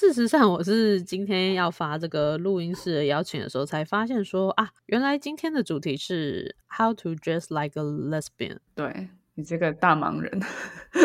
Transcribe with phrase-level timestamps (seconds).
[0.00, 8.56] 事实上，我是今天要发这个录音室的邀请的时候，才发现说啊，原来今天的主题是 How to dress like a lesbian。
[8.74, 10.40] 对你这个大忙人，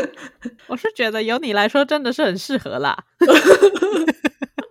[0.67, 2.97] 我是觉得由你来说真的是很适合啦。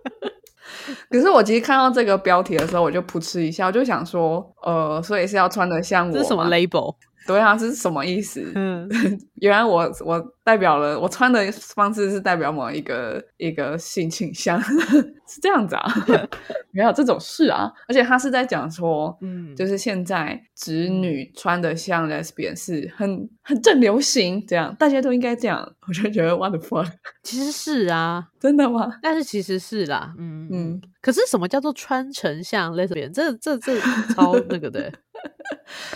[1.11, 6.95] 可是我其实看到这个标题的时候，我就噗嗤一笑，我就想说，呃，所以是要穿的像我这是什么 label？
[7.25, 8.51] 对啊，这是什么意思？
[8.55, 8.87] 嗯，
[9.41, 15.85] 原来我我代表了我穿的方式是代表某一个一个性倾向，是这样子啊？
[16.71, 17.71] 没有这种事啊！
[17.87, 25.67] 而且他是在讲说，嗯就是现在直女穿的像 lesbian 是很很正流行，这样大家都应该这样。
[25.87, 26.87] 我就觉得 what the fuck，
[27.23, 28.91] 其实是啊，真的吗？
[29.01, 30.81] 但是其实是啦，嗯嗯嗯。
[31.05, 33.13] 可是什么叫做穿成像 lesbian？
[33.13, 33.79] 这这这
[34.15, 34.91] 超那个的。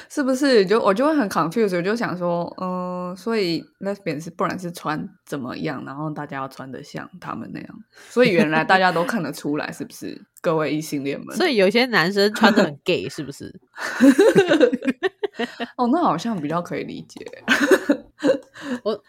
[0.08, 0.64] 是不是？
[0.64, 7.70] 就我就会很 confused，我就想说，嗯、所以 lesbian 是不然是穿怎么样，然后大家要穿的像他们那样，
[8.12, 10.22] 所以原来大家都看得出来，是不是？
[10.42, 13.60] 各位异性恋们，所以有些男生穿的很 gay，是不是？
[15.76, 17.26] 哦，那好像比较可以理解。
[18.86, 19.04] 我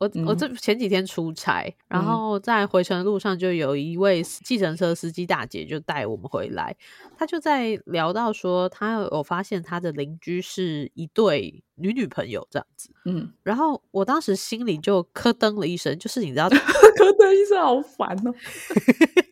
[0.00, 6.74] 我我这前几天出差，然后在回程的路上就有一位计程车司机大姐就带我们回来，
[7.18, 18.34] 她就在聊到说，她有发现她的邻居是一对女女朋友这样子，嗯，然后我当时心里就咯噔了一声，就是你知道 咯噔一声好烦哦。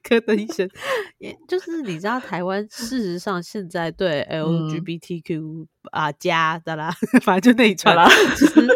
[0.03, 0.69] 咯噔一声，
[1.17, 8.69] 也就是你知道台湾事实上现在对 LGBTQ 啊加的啦， 反正就那一串啦，其实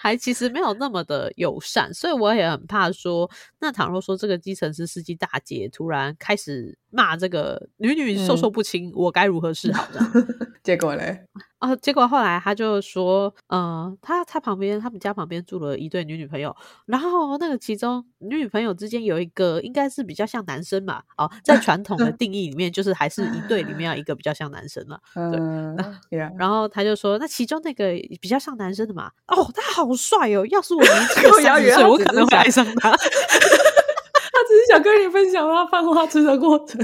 [0.00, 9.88] 还其实没有那么的友善，所以我也很怕说，那倘若说这个基层司司机大姐突然开始骂这个女女授受不亲，我该如何是好？
[9.92, 10.12] 这样。
[10.62, 11.26] 结果嘞，
[11.58, 16.54] 啊，结果后来他就说，呃，他他旁边他们家旁边住了一对女女朋友，
[16.86, 24.98] 然后那个其中女女朋友之间有一个应该是比较像男生嘛，哦，在传统的 定义里面，就是还是一对里面有一个比较像男生嘛。
[25.14, 25.76] 嗯
[26.38, 32.90] 然后他就说，那其中那个比较像男生的嘛，哦，他好帅哦，要是我年纪有 三十岁，我可能会想爱上他。
[32.90, 36.80] 他只是想跟你分享他犯花痴的过程，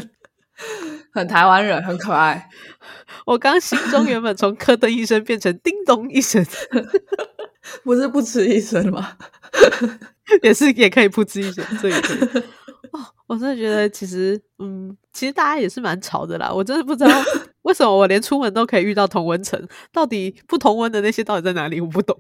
[1.13, 2.49] 很台湾人，很可爱。
[3.27, 6.45] 我刚心中原本从咯噔一声变成叮咚一声，
[7.83, 9.17] 不是不吃医生吗？
[10.43, 12.43] 也是也可以噗嗤一声，这也可以。
[12.93, 16.51] 哦，我真的觉得其实，嗯，其实大家也是蛮吵的啦。
[16.53, 17.11] 我真的不知道
[17.63, 19.61] 为什么我连出门都可以遇到同温层，
[19.93, 21.81] 到底不同温的那些到底在哪里？
[21.81, 22.17] 我不懂。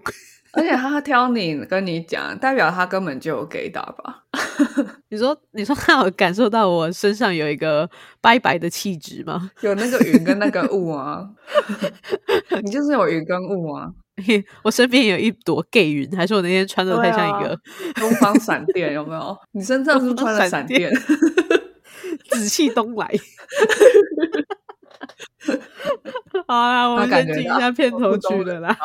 [0.57, 4.23] 而且他挑你跟你讲，代表他根本就有给打吧？
[5.11, 7.89] 你说，你说他有感受到我身上有一个
[8.21, 9.51] 白白的气质吗？
[9.63, 11.29] 有那个云跟那个雾啊，
[12.63, 13.91] 你就是有云跟雾啊，
[14.63, 17.59] 我身边有一朵 gay 云，还是我那天穿的太像一个、
[17.95, 19.37] 东方闪电有没有？
[19.53, 20.93] 你身上是穿了闪电？
[22.31, 23.11] 紫气东来？
[26.47, 28.77] 好啦，我们他感觉到先进一下片头曲了啦。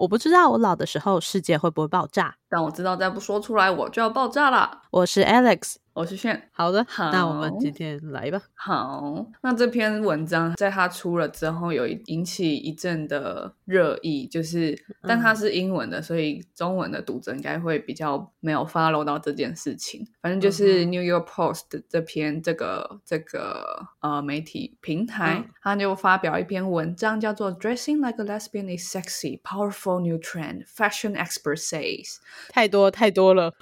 [0.00, 2.34] 我不知道我老的时候世界会不会爆炸。
[2.48, 4.80] 但我知道再不说出来我就要爆炸了。
[4.90, 6.48] 我是 Alex，我是炫。
[6.52, 8.40] 好的，好那我们今天来吧。
[8.54, 20.06] 好，那这篇文章在它出了之后，有引起一阵的热议，就是，但它是英文的，所以中文的读者应该会比较没有 follow 到这件事情。
[20.22, 31.56] 反正就是嗯 New York Post 的这篇这个这个呃媒体平台，嗯它就发表一篇文章，叫做 "Dressing like a lesbian is sexy, powerful new trend." Fashion expert
[31.56, 32.18] says.
[32.48, 33.52] 太多太多了，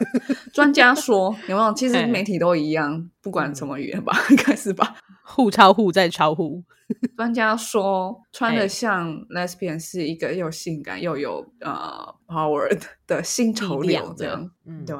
[0.54, 1.73] 专家说，有没有？
[1.74, 4.96] 其实媒体都一样，不管什么语言吧， 应该是吧。
[5.22, 6.62] 互抄互再抄互。
[7.16, 12.68] 专家说，穿哎的像 lesbian 是一个又性感又有呃 power
[13.06, 14.50] 的新潮流，这样。
[14.66, 14.94] 嗯，对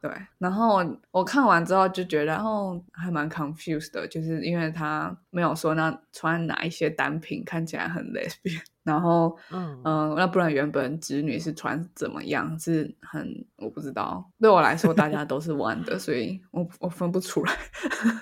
[0.00, 17.52] 对，然后我看完之后就觉得，哦，还蛮 confused 的，就是因为他没有说那穿哪一些单品看起来很 lesbian，然后嗯嗯、呃那不然原本直女是穿怎么样，是很我不知道，对我来说大家都是弯的，所以我我分不出来。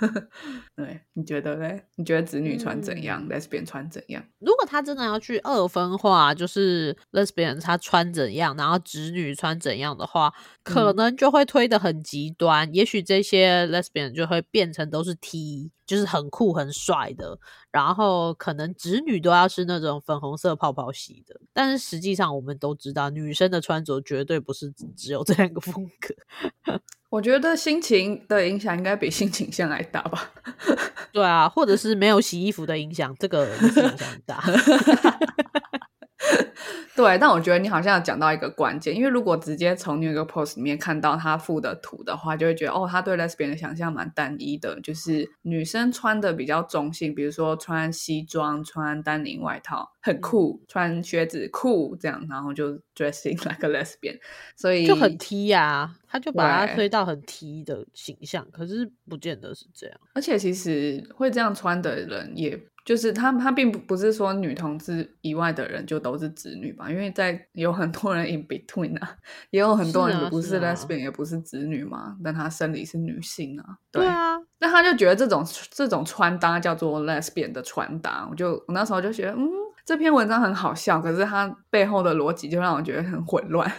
[0.74, 1.84] 对，你觉得嘞？
[1.96, 4.22] 你觉得直女穿怎样、l e s b i a n 穿怎样？
[4.40, 10.32] 如果他真的要去二分化，就是 lesbian 他穿怎样，然后直女穿怎样的话，
[10.62, 12.68] 可嗯能就会推的很极端。
[12.74, 17.38] 也许这些 lesbian 就会变成都是 T，就是很酷很帅的，
[17.70, 21.40] 然后可能直女都要是那种粉红色泡泡系的。
[21.52, 26.14] 但是实际上我们都知道，女生的穿着绝对不是只有这两个风格。
[27.10, 30.32] 我觉得心情的影响应该比性倾向还大吧？
[31.12, 34.42] 对啊，或者是没有洗衣服的影响，这个影响很大。
[36.96, 54.18] 对，但我觉得你好像有讲到一个关键，因为如果直接从那个 post 里面看到他附的图的话，就会觉得哦，他对 lesbian 的想象蛮单一的，就是女生穿的比较中性，比如说穿西装、穿丹宁外套很酷，穿靴子酷这样，然后就 dressing like a lesbian，
[54.56, 59.98] 所以就很 T 呀，他就把它推到很 T 的形象，可是不见得是这样。
[60.14, 62.60] 而且其实会这样穿的人也。
[62.84, 66.90] 就是他，他并不不是说女同志以外的人就都是直女吧？
[66.90, 69.16] 因为在有很多人 in between 啊，
[69.50, 73.78] 也有很多人不是 lesbian，也不是直女嘛，但她生理是女性啊。
[73.90, 79.63] 对啊，那他就觉得这种这种穿搭叫做 lesbian 的穿搭，我就我那时候就觉得，嗯。
[79.84, 83.70] 这篇文章很好笑，可是它背后的逻辑就让我觉得很混乱。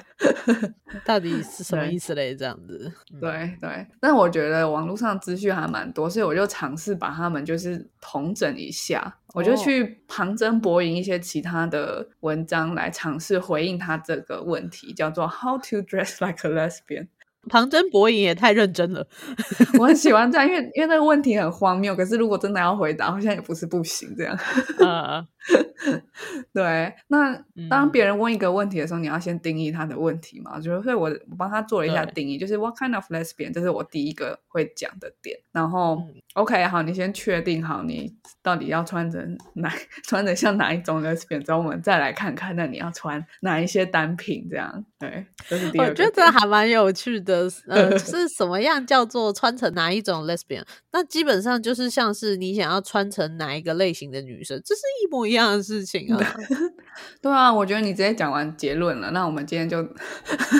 [1.03, 2.35] 到底是什么意思嘞？
[2.35, 2.91] 这样子？
[3.19, 3.87] 对对。
[3.99, 17.07] 但我觉得网络上资讯还蛮多，所以我就尝试把他们就是统整一下，我就去旁征博引一些其他的文章来尝试回应他这个问题，叫做 “How to dress like a lesbian”。
[17.47, 19.07] 旁征博引也太认真了，
[19.79, 24.35] 我很喜欢这样， 因为因为那个问题很荒谬，可是如果真的要回答，好像也不是不行这样。
[26.53, 27.39] 对，那
[27.69, 30.59] 当别人问一个问题的时候，你要先定义他的问题嘛？
[30.59, 33.53] 就是所以我我帮他做了一下定义，就是 What kind of lesbian？
[33.53, 35.37] 这是我第一个会讲的点。
[35.51, 36.01] 然后
[36.33, 39.71] OK，好，你先确定好你到底要穿成哪，
[40.03, 44.83] 穿的像哪一种 lesbian，之后我们再来看看，那你要穿哪一些单品这样。
[44.97, 45.89] 对，这是第二。
[45.89, 50.63] 我觉得还蛮有趣的， 呃，是什么样叫做穿成哪一种 lesbian？
[50.91, 56.35] 那基本上就是像是你想要穿成哪一个类型的女生，这是一模一样的事情啊。
[57.21, 59.79] 对啊，我觉得你直接讲完结论了，那我们今天就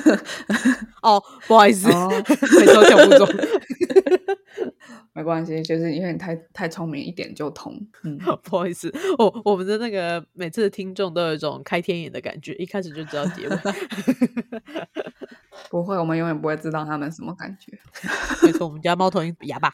[1.02, 3.28] 哦，不好意思，没错，讲不中，
[5.14, 7.74] 没关系，就是因为你太太聪明，一点就通。
[8.04, 13.58] 嗯，不好意思，我我们的那个每次的听众都有一种开天眼的感觉，一开始就知道结尾。
[15.70, 17.72] 不会，我们永远不会知道他们什么感觉。
[18.46, 19.72] 没错，我们家猫头鹰哑巴。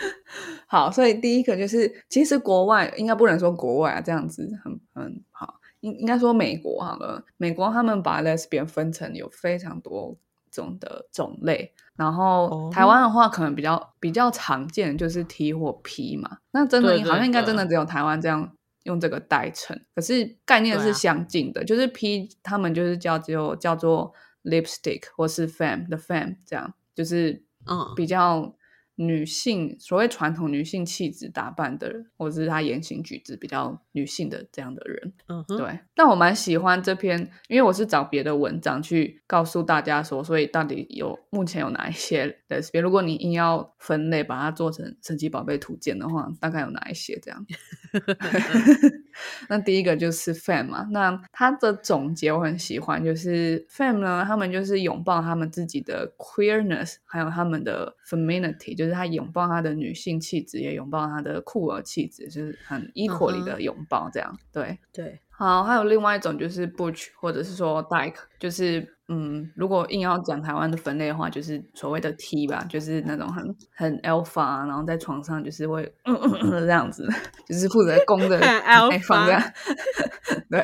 [0.66, 7.22] 好，所以第一个就是，其实国外应该不能说国外啊，这样子很很好，应应该说美国好了。
[7.36, 10.16] 美国他们把 lesbian 分成有非常多
[10.50, 16.38] 种的种类，然后台湾的话可能比较比较常见就是 T 或 P 嘛。
[16.52, 18.50] 那真的好像应该真的只有台湾这样
[18.84, 24.14] 用这个代称，可是概念是相近的，就是 P 他们就是叫只有叫做
[24.44, 28.54] lipstick 或是 femme 的 femme 这样，就是嗯比较。
[29.02, 35.78] 女性所谓传统女性气质打扮的人，或者是她言行举止比较女性的这样的人，嗯，对。
[35.94, 37.18] 但我蛮喜欢这篇，
[37.48, 42.82] 因为我是找别的文章去告诉大家说，所以到底有目前有哪一些 lesbian？
[42.82, 47.46] 如果你硬要分类，把它做成神奇宝贝图鉴的话，大概有哪一些这样？
[49.48, 64.38] 那第一个就是 fam 嘛，那他的总结我很喜欢，就是 fam 呢，他们就是拥抱他们自己的 queerness，还有他们的 femininity，就是他拥抱他的女性气质，也拥抱他的酷儿气质，就是很 equally 的拥抱这样。
[64.52, 68.96] 对对，好，还有另外一种就是 butch，或者是说 dyke，就是。
[69.12, 73.44] 嗯，如果硬要讲台湾的分类的话，就是所谓的 T 吧，就是那种很
[73.74, 77.04] 很 alpha，然后在床上就是会嗯嗯嗯这样子，
[77.44, 79.42] 就是负责攻的 alpha 这样。
[80.48, 80.60] 对，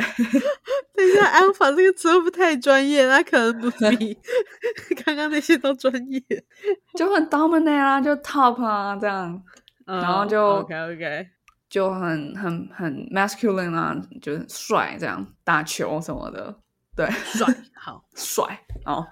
[0.95, 3.05] 等一下，alpha 这个词会不太专业？
[3.09, 4.17] 那可能不比
[5.05, 6.23] 刚刚那些都专业，
[6.97, 9.43] 就很 dominant 啊，就 top 啊这样，
[9.87, 11.27] 然后就 OK OK，
[11.69, 16.55] 就很很很 masculine 啊，就是帅这样，打球什么的。
[16.97, 18.03] 对，帅，好。
[18.17, 19.07] 帅哦。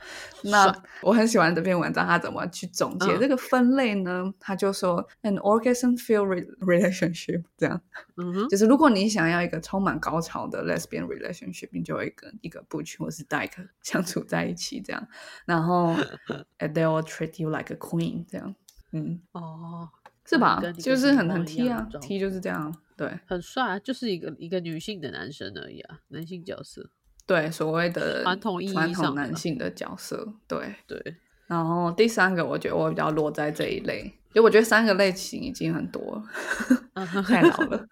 [0.45, 3.19] 那我很喜欢这篇文章，他怎么去总结。
[3.19, 4.33] 这个分类呢？
[4.41, 7.79] 他就说，an orgasm filled relationship， 这样，
[8.17, 8.49] 嗯哼。
[8.49, 15.07] 就是如果你想要一个充满高潮的 lesbian relationship，你就会跟一个 butch 或是 dyke 相处在一起，这样，
[15.45, 15.95] 然后
[16.59, 18.55] they will treat you like a queen，这样，
[18.93, 19.91] 嗯，哦，
[20.25, 20.62] 是吧？
[20.79, 26.91] 就是很很 T 啊，T 就是这样，对，很帅，就是一个一个女性的男生而已啊，男性角色。
[27.26, 31.16] 对，所谓的传统意义上男性的角色，对对。
[31.47, 36.00] 然后第三个，我觉得我比较落在这一类，就我觉得三个类型已经很多
[36.95, 37.87] 了，太老了。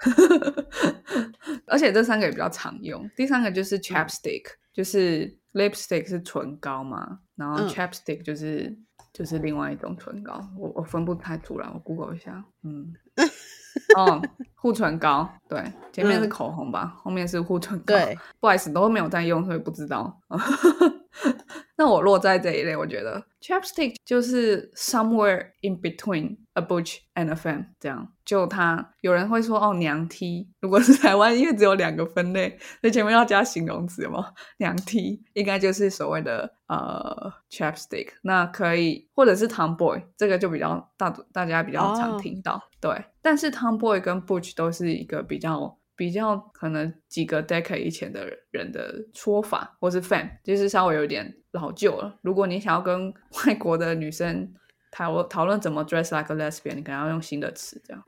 [1.68, 3.08] 而且这三个也比较常用。
[3.14, 8.74] 第三个就是 chapstick，就是 lipstick 是唇膏嘛，然后 chapstick 就是
[9.12, 12.92] 就是另外一种唇膏，我我分不太出来，我 Google 一下，嗯，
[13.96, 14.20] 哦，
[14.54, 15.62] 护唇膏，对，
[15.92, 20.18] 前面是口红吧，后面是护唇膏，对，不好意思，都没有在用，所以不知道。
[21.76, 23.24] 那我落在这一类，我觉得。
[23.40, 28.06] Chapstick 就是 somewhere in between a butch and a femme，这样。
[28.24, 45.76] 就它有人会说哦娘 T，如果是台湾，因为只有两个分类，所以前面要加形容词嘛，娘 T 应该就是所谓的呃 chapstick，那可以或者是 tomboy，这个就比较大大家比较常听到，对，但是 tomboy 跟 butch 都是一个比较。
[45.94, 52.18] 比较可能几个 decade 以前的人的说法，或是 fan，就是稍微有点老旧了。
[52.22, 53.12] 如果你想要跟
[53.46, 54.52] 外国的女生
[54.90, 58.02] 讨讨论怎么 dress like a lesbian，你可能要用新的词，这样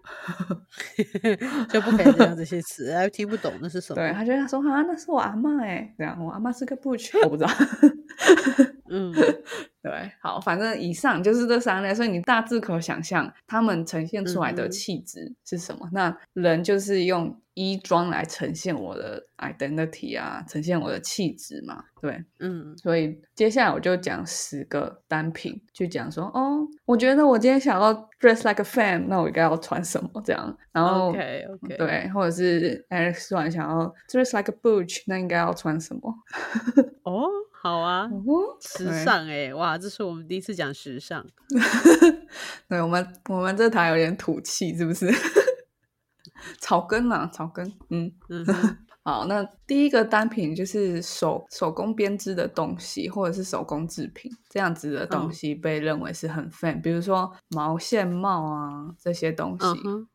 [1.69, 4.03] 就不可以用这些词，他听不懂那是什么。
[4.03, 7.50] 对他觉得他说啊，那是我阿妈哎，这样我阿妈是个 butch，我不知道。
[8.88, 9.12] 嗯，
[9.83, 15.88] 对，好，反正以上就是这三类，所以你大致可想象他们呈现出来的气质是什么。
[15.93, 36.14] 那人就是用衣装来呈现我的 identity 啊，呈现我的气质嘛，对，嗯，所以接下来我就讲十个单品，就讲说，哦，我觉得我今天想要 dress like a fan，那我应该要穿什么这样，然后 OK OK，对，或者是 Alex 突然想要 dress like a butch，那应该要穿什么？
[37.05, 37.29] 哦。
[37.64, 41.26] 好啊，哦，时尚哎，哇，这是我们第一次讲时尚。
[42.68, 45.11] 对，我们我们这台有点土气，是不是？
[46.61, 48.44] 草根嘛，草根，嗯嗯，
[49.02, 59.66] 好，那第一个单品就是手手工编织的东西，或者是手工制品这样子的东西，被认为是很 fan，比如说毛线帽啊这些东西。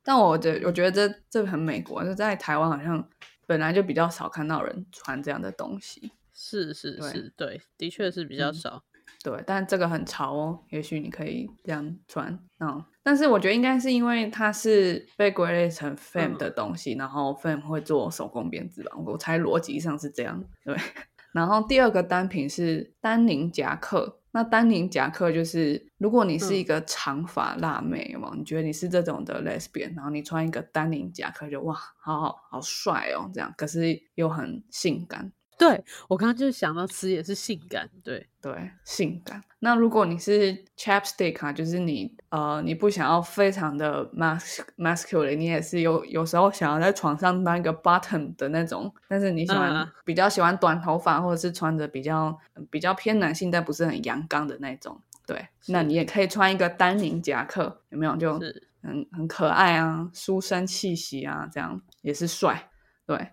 [0.03, 3.03] 但我觉我觉得这这很美国，就在台湾好像
[3.48, 6.12] 本来就比较少看到人穿这样的东西。
[6.41, 8.81] 是是是，对，的确是比较少。
[9.22, 12.31] 对，但这个很潮哦，也许你可以这样穿。
[12.60, 20.41] 嗯，但是我觉得应该是因为它是被归类成 fam 的东西，然后 fam 会做手工编织吧，我猜逻辑上是这样。
[20.63, 20.74] 对，
[21.34, 24.22] 然后第二个单品是丹宁夹克。
[24.31, 35.31] 那丹宁夹克就是，如果你是一个长发辣妹嘛，你觉得你是这种的 lesbian，然后你穿一个丹宁夹克，就哇，好好好帅哦，这样，可是又很性感。
[35.60, 39.44] 对我刚刚就是想到词也是性感，对对，性感。
[39.60, 52.39] 那如果你是 chapstick 啊，就是你呃，你不想要非常的 mas masculine，你也是有有时候想要在床上当一个 bottom 的那种，但是你喜欢比较喜欢短头发，或者是穿着比较
[52.72, 54.98] 比较偏男性但不是很阳刚的那种，
[55.28, 58.16] 对，那你也可以穿一个丹宁夹克，有没有？
[58.16, 58.39] 就
[58.82, 62.70] 很很可爱啊，书生气息啊，这样也是帅，
[63.06, 63.30] 对。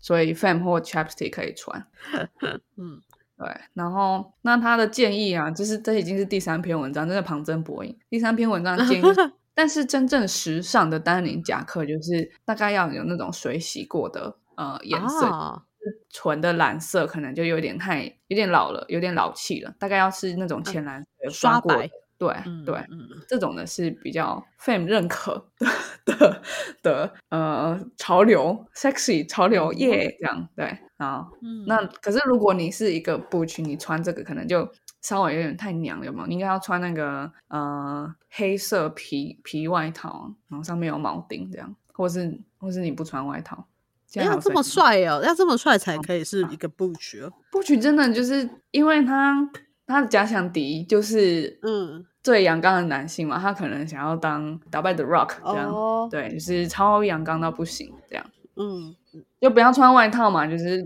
[0.00, 1.86] 所以 fam 或 chapstick 可以穿，
[2.76, 3.00] 嗯，
[3.36, 3.48] 对。
[3.74, 7.96] 然后那他的建议啊，就是这已经是第三篇文章，真的旁征博引。
[8.08, 9.04] 第三篇文章建议，
[9.54, 15.62] 但是真正时尚的丹宁夹克就是大概要有那种水洗过的呃颜色，
[16.10, 19.74] 纯的蓝色可能就有点太有点老了，有点老气了。
[19.78, 21.90] 大概要是那种浅蓝色刷白。
[22.18, 22.34] 对
[22.66, 22.84] 对，
[23.28, 25.48] 这种呢是比较 fam 认可
[26.04, 26.42] 的
[26.82, 31.28] 的呃潮流，sexy 潮流耶这样对啊。
[31.66, 34.68] 那可是如果你是一个 butch，你穿这个可能就
[35.00, 36.24] 稍微有点太娘了嘛。
[36.26, 43.64] 你应该要穿那个呃黑色皮皮外套，然后上面有铆钉这样，或是或是你不穿外套，
[44.14, 47.32] 要这么帅哦，要这么帅才可以是一个 butch 哦。
[47.52, 49.48] butch 真的就是因为他。
[49.88, 52.04] 他的假想敌就是嗯。
[52.20, 55.72] 最阳刚的男性嘛，他可能想要当打败的 Rock 这样，
[56.10, 58.26] 对，就是超阳刚到不行这样，
[58.56, 58.94] 嗯，
[59.40, 60.84] 就不要穿外套嘛，就是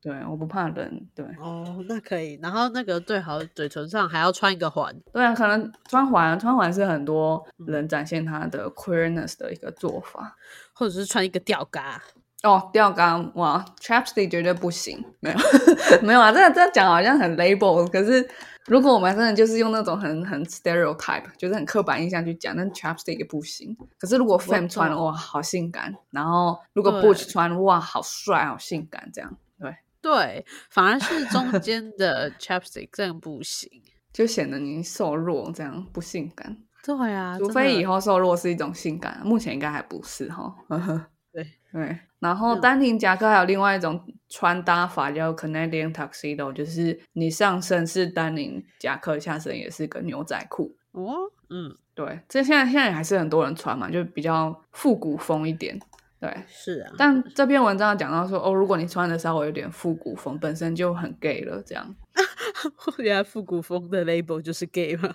[0.00, 10.36] 对，我不怕冷，对，哦，那可以，然后那个最好嘴唇上还要穿一个环，对啊，可能穿环，穿环是很多人展现他的 queerness 的一个做法，
[10.72, 12.02] 或者是穿一个吊嘎。
[12.42, 15.36] 哦，吊竿哇，chapstick 绝对不行，没有
[16.02, 18.28] 没有啊，这这讲好像很 label，可是
[18.66, 23.76] 如果我们真的就是用那种很很 stereotype，就是很刻板印象去讲，那 chapstick 也不行。
[23.98, 29.36] 可是如果 fam 穿哇，好性感，然后如果 butch 穿哇，好帅，好性感，这样。
[29.58, 29.74] 对。
[30.00, 33.68] 对，反而是中间的 chapstick 这样不行，
[34.12, 36.56] 就显得你瘦弱，这样不性感。
[36.84, 40.54] 对啊，除非以后瘦弱是一种性感，目前应该还不是哈。
[41.32, 41.44] 对。
[41.72, 41.98] 对。
[42.20, 50.74] 然后丹宁夹克还有另外一种穿搭法叫 Canadian Tuxedo，就是你上身是丹宁夹克，下身也是个牛仔裤。
[50.92, 51.14] 哦，
[51.50, 55.78] 嗯，对，这现在现在还是很多人穿嘛，就比较复古风一点。
[56.20, 56.92] 对，是啊。
[56.98, 61.94] 但这篇文章讲到说，哦，如果你穿的稍微有点复古风，本身就很 gay 了，这样。
[62.98, 65.14] 原来复古风的 label 就是 gay 吗？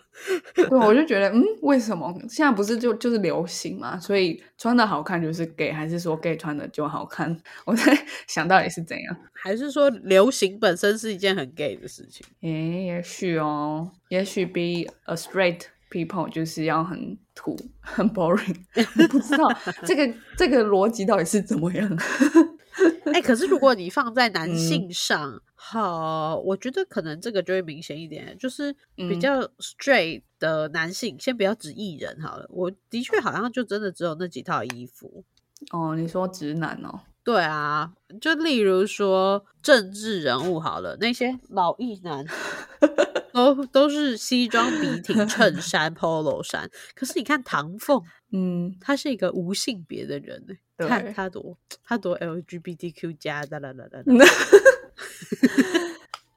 [0.56, 4.00] 对，我就觉得，嗯，为什么现在不是就就是流行嘛？
[4.00, 7.38] 所以穿的好看就是 gay，还是说 gay 穿的就好看？
[7.66, 7.84] 我在
[8.28, 9.18] 想到底是怎样？
[9.34, 12.26] 还是说流行本身是一件很 gay 的事情？
[12.42, 18.56] 诶，也许哦，也许 be a straight people 就是要很土、很 boring。
[19.00, 19.48] 我不知道
[19.86, 21.98] 这个这个逻辑到底是怎么样。
[23.14, 32.48] 哎，可是如果你放在男性上，好，我觉得可能这个就会明显一点，就是比较 straight 的男性，先不要指艺人好了。
[32.50, 35.24] 我的确好像就真的只有那几套衣服。
[35.72, 37.02] 哦，你说直男哦？
[37.24, 42.26] 对啊，就例如说政治人物好了，那些老艺男
[43.32, 46.70] 都都是西装笔挺、衬衫、polo 衫。
[46.94, 48.02] 可是你看唐凤，
[48.34, 50.54] 嗯，他是一个无性别的人呢。
[50.88, 54.26] 看他多，他多 LGBTQ 加哒啦啦啦。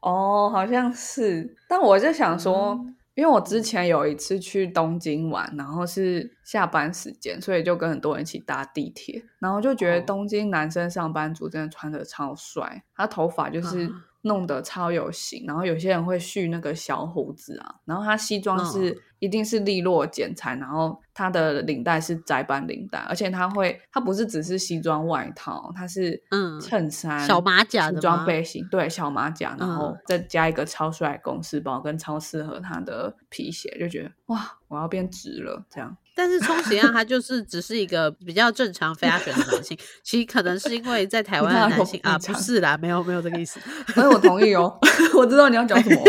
[0.01, 2.79] 哦，好像是，但我就想说，
[3.17, 13.91] 因为我之前有一次去东京玩，然后是下班时间，所以就跟很多人一起搭地铁，然后就觉得东京男生上班族真的穿的超帅，他头发就是。
[14.23, 35.97] 弄得超有型，然后有些人会蓄那个小胡子啊，然后他西装是一定是利落剪裁，然后它的领带是窄版领带，而且它会，它不是只是西装外套，它是嗯衬衫、小马甲、西装背心，对，小马甲，然后再加一个超帅公司包跟超适合他的皮鞋，就觉得哇，我要变直了这样。
[36.19, 43.61] 但是充其量他 就是只是一个比较正常 fashion 的男性，其实可能是因为在台湾的男性啊，不是啦，没有没有这个意思。
[43.89, 44.79] 所以，我同意哦，
[45.15, 46.03] 我知道你要讲什么，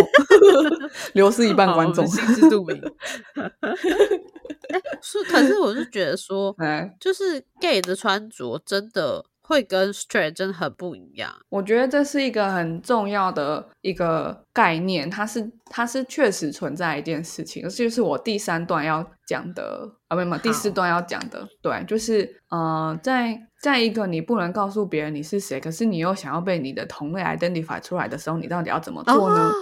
[1.13, 2.81] 流失一半观众，心知肚明。
[4.73, 9.25] 哎，是，可是我是觉得说， 哎，就是 gay 的穿着真的。
[9.49, 11.33] 会跟 straight 真的很不一样。
[11.47, 21.47] 我觉得这是一个很重要的一个概念，它是它是确实存在一件事情，这就是我第三段要讲的啊，没有第四段要讲的。
[21.61, 29.47] 对，就是呃，在在一个你不能告诉别人你是谁，可是你又想要被你的同类 identify 出来的时候，你到底要怎么做呢？
[29.47, 29.53] 哦，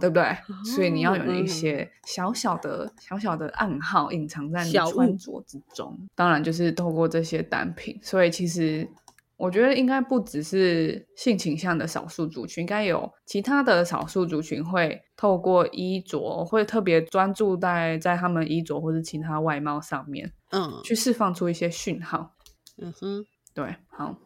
[0.00, 0.36] 对不对？
[0.64, 5.98] 所以你要有一些小小的、小小的暗号隐藏在你穿着之中。
[6.14, 7.98] 当然，就是透过这些单品。
[8.02, 8.88] 所以，其实
[9.36, 22.32] 我觉得应该不只是性倾向的少数族群，应该有其他的少数族群会透过衣着，会特别专注在在他们衣着或者其他外貌上面，嗯，去释放出一些讯号。
[22.78, 24.16] 嗯哼，对，好。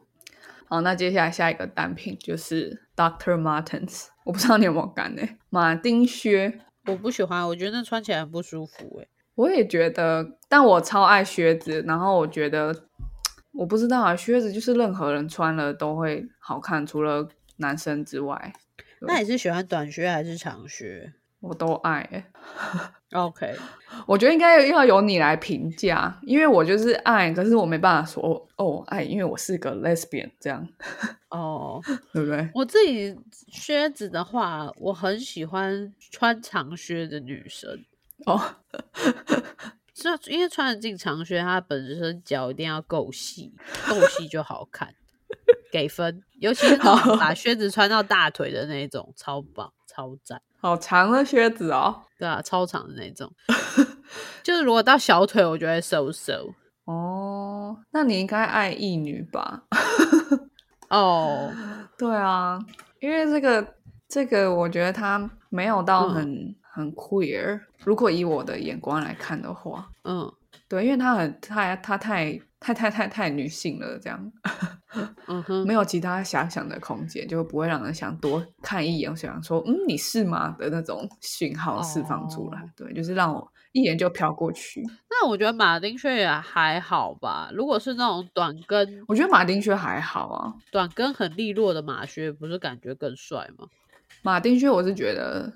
[0.69, 5.23] 好，那接下来下一个单品就是 Doctor Martens，我不知道你有没有干呢？
[5.49, 9.09] 马丁靴，我不喜欢，我觉得那穿起来很不舒服诶。
[9.35, 12.75] 我也觉得，但我超爱靴子，然后我觉得，
[13.53, 18.53] 我不知道啊，靴子就是任何人穿了都会好看，除了男生之外。
[19.01, 21.15] 那你是喜欢短靴还是长靴？
[21.41, 22.27] 我都爱
[23.13, 23.57] ，OK，
[24.07, 30.69] 我觉得应该要由你来评价，因为我就是爱，可是我没办法说哦爱，因为我是个 lesbian 这样，
[31.31, 31.81] 哦，
[32.13, 32.49] 对不对？
[32.55, 33.19] 我自己
[33.49, 37.85] 靴子的话，我很喜欢穿长靴的女生
[38.27, 38.57] 哦，
[39.95, 43.53] 这因为穿得进长靴，它本身脚一定要够细，
[43.89, 44.95] 够细就好看，
[45.73, 49.73] 给分，尤其是把靴子穿到大腿的那种，超棒。
[49.99, 53.29] 超窄，好长的靴子哦，对啊，超长的那种，
[54.45, 56.55] 就是如果到小腿，我觉得收收。
[56.85, 59.65] 哦，那你应该爱异女吧？
[60.89, 61.53] 哦，
[61.99, 62.61] 对啊，
[63.01, 63.75] 因为这个
[64.09, 67.61] 这个，我觉得他没有到很很 queer。
[67.85, 70.33] 如果以我的眼光来看的话，嗯，
[70.69, 72.41] 对，因为他很他他太。
[72.61, 74.33] 太太太太女性了，这样，
[75.29, 84.83] 嗯哼，没有其他遐想的空间，就不会让人想多看一眼，想说，嗯，你是吗的那种讯号释放出来，对，就是让我一眼就飘过去。
[85.09, 93.69] 那我觉得马丁靴也还好吧，如果是那种短跟，我觉得马丁靴还好啊，短跟很利落的马靴，不是感觉更帅吗？
[94.23, 95.53] 马丁靴我是觉得，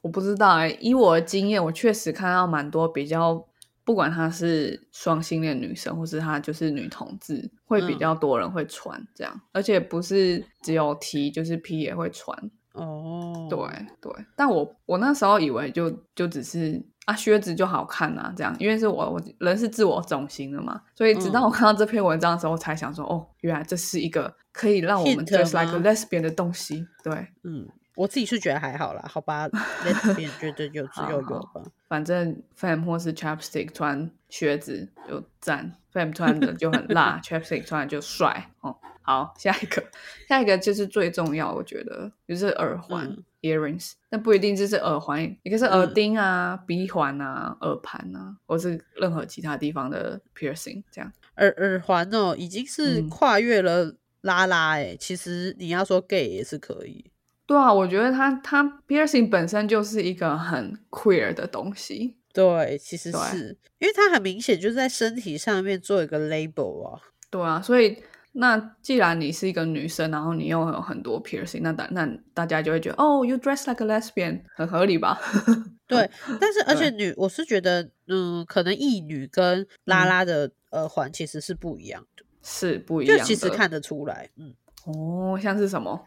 [0.00, 3.46] 我不知道哎，以我的经验，我确实看到蛮多比较。
[3.86, 12.36] 不管她是双性恋女生，或是她就是女同志，会比较多人会穿这样，而且不是只有 T，就是 P 也会穿。
[12.72, 13.58] 哦，对
[14.02, 26.86] 对，但我我那时候以为就就只是啊靴子就好看呐，这样，因为是我我人是自我中心的嘛，所以直到我看到这篇文章的时候，我才想说，哦，原来这是一个可以让我们 just like lesbian 的东西。
[27.02, 27.66] 对，嗯。
[27.96, 29.48] 我自己是觉得还好啦，好吧，
[30.04, 31.62] 那边觉得就只有 有吧。
[31.88, 38.76] 反正 fam 或是 chapstick 穿靴子就赞，fam 穿的就很辣， chapstick 穿的就帅哦。
[39.00, 39.82] 好，下一个，
[40.28, 51.12] 下一个就是最重要，我觉得就是耳环 earrings，但不一定就是耳环，一个是耳钉啊、鼻环啊、耳盘啊，或是任何其他地方的 piercing 这样。
[51.36, 57.04] 耳耳环哦，已经是跨越了拉拉哎，其实你要说 gay 也是可以。
[57.46, 62.16] 对啊，我觉得它它 piercing 本身就是一个很 queer 的东西。
[62.32, 67.00] 对，其实是因为它很明显就是在身体上面做一个 label 啊。
[67.30, 67.96] 对啊，所以。
[68.38, 75.18] 那既然你是一个女生，然后你又有很多 piercing，那大那大家就会觉得哦，you dress like a lesbian，很合理吧？
[75.88, 84.52] 对，但是而且女，我是觉得，嗯，可能异女跟拉拉的耳环其实是不一样的，是不一样，就其实看得出来，嗯，
[84.84, 85.98] 哦，像是什么？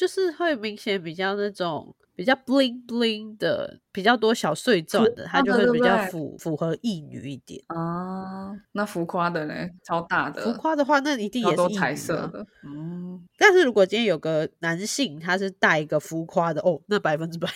[0.00, 1.94] 就是会明显比较那种。
[2.16, 8.52] 比较 bling bling 的，比较多小碎钻的，它就会比较符符合异女一点啊。
[8.72, 9.54] 那浮夸的呢？
[9.82, 12.46] 超大的浮夸的话，那一定也是彩色的。
[12.62, 17.48] 嗯，但是如果今天有个男性，他是戴一个浮夸的哦，那百分之百，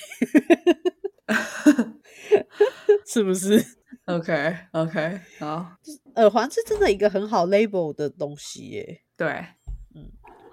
[3.07, 3.63] 是不是
[4.07, 5.73] ？OK OK，好，
[6.17, 9.03] 耳环是真的一个很好 label 的东西耶。
[9.15, 9.45] 对。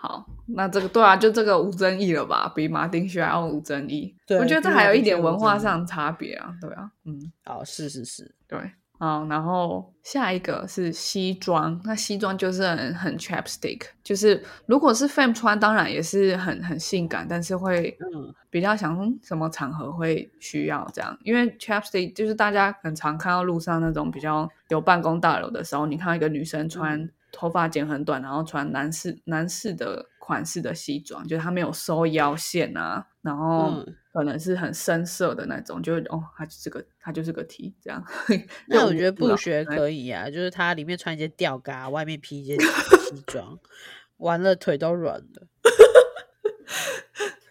[0.03, 2.51] 好，那这个对啊，就这个无争议了吧？
[2.55, 4.15] 比马丁靴还要无争议。
[4.25, 6.51] 对，我觉得这还有一点文化上差别啊。
[6.59, 8.59] 对啊，嗯，哦，是是是，对，
[8.97, 27.07] 好，然后下一个是西装，那西装就是很很 chapstick，就是如果是 fam 穿，当然也是很很性感，但是会嗯比较想什么场合会需要这样，因为 chapstick 就是大家很常看到路上那种比较有办公大楼的时候，你看到一个女生穿。
[27.31, 38.03] 头发剪很短，然后穿男士男士的款式的西装，就是他没有收腰线啊，然后可能是很深色的那种，就哦，他就是个他就是个 T 这样。
[38.67, 43.57] 那我觉得布学可以啊，就是他里面穿一件吊嘎，外面披一件西装，
[44.17, 45.47] 完了腿都软了。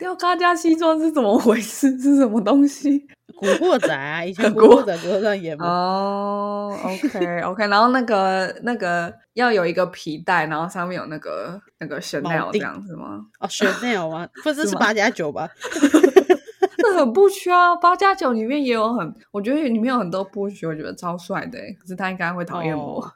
[0.00, 1.90] 吊嘎加西装是怎么回事？
[2.00, 3.06] 是什么东西？
[3.38, 5.64] 古惑仔啊，以前古惑仔不是在演吗？
[5.66, 13.24] 哦，OK OK， 然后那个那个要有一个皮带，然后上面有那个那个 Chanel 这样子吗？
[13.38, 14.26] 哦，Chanel 吗？
[14.42, 15.48] 不是是八加九吧？
[16.82, 21.58] 那很不需要，八加九里面也有很，我觉得里面有很多不需，我觉得超帅的。
[21.80, 23.06] 可是他应该会讨厌我。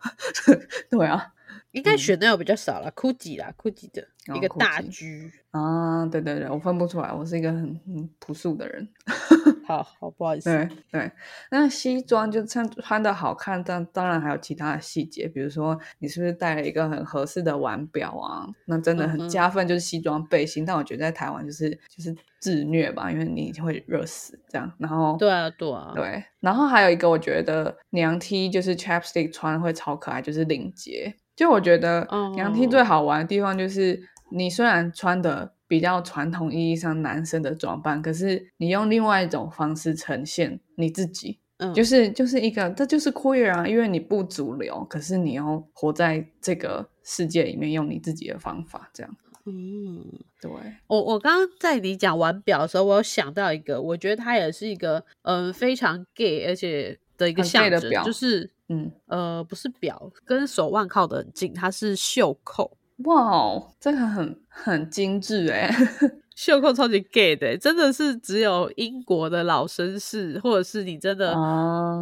[0.91, 1.27] 对啊。
[1.75, 8.89] 应该选的有比较少了，GUCCI 啦，GUCCI 的一个大 G 啊，对对对，我分不出来，我是一个很很朴素的人。
[9.67, 10.51] 好好，不好意思。
[10.51, 11.13] 对对，
[11.51, 18.47] 那西装就穿穿的好看，但当然还有其他的细节，比如说你是不是戴了一个很合适的腕表啊？
[18.67, 20.65] 那真的很加分，就是西装背心。
[20.65, 24.71] 但我觉得在台湾就是就是自虐吧，因为你会热死这样。
[24.79, 31.15] 然后对啊对啊对，然后还有一个我觉得娘 T 就是 chapstick 穿会超可爱，就是领结。
[31.37, 49.17] 就我觉得，羊 T 最好玩的地方就是，你虽然穿的比较传统意义上男生的装扮，可是你用另外一种方式呈现你自己，嗯，就是就是一个，这就是 queer 啊，因为你不主流，可是你要活在这个世界里面，用你自己的方法，这样，
[49.47, 50.05] 嗯，
[50.41, 50.51] 对。
[50.87, 58.53] 我我刚刚在你讲玩表的时候，我有想到一个，我觉得它也是一个，嗯，非常 gay 而且的一个象征，就是。
[58.69, 62.77] 嗯，呃，不是表，跟手腕靠得很近，它是袖扣。
[63.05, 65.69] 哇，这个很很精致哎，
[66.37, 71.35] 袖扣超级 gay 的，真的是只有英国的老绅士，或者是你真的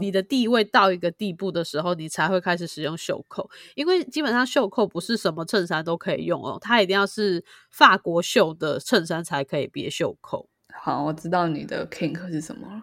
[0.01, 10.49] 你的地位到一个地步的时候，你才会开始使用袖扣，因为基本上袖扣不是什么衬衫都可以用哦，它一定要是法国袖的衬衫才可以别袖扣。
[10.81, 12.83] 好，我知道你的 kink 是什么了。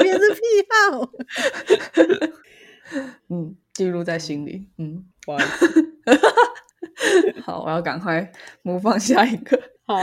[0.00, 0.40] 别是癖
[0.90, 1.12] 好。
[3.28, 4.68] 嗯，记录在心里。
[4.78, 5.92] 嗯，不好意思。
[7.42, 9.58] 好，我要赶快模仿下一个。
[9.84, 9.98] 好，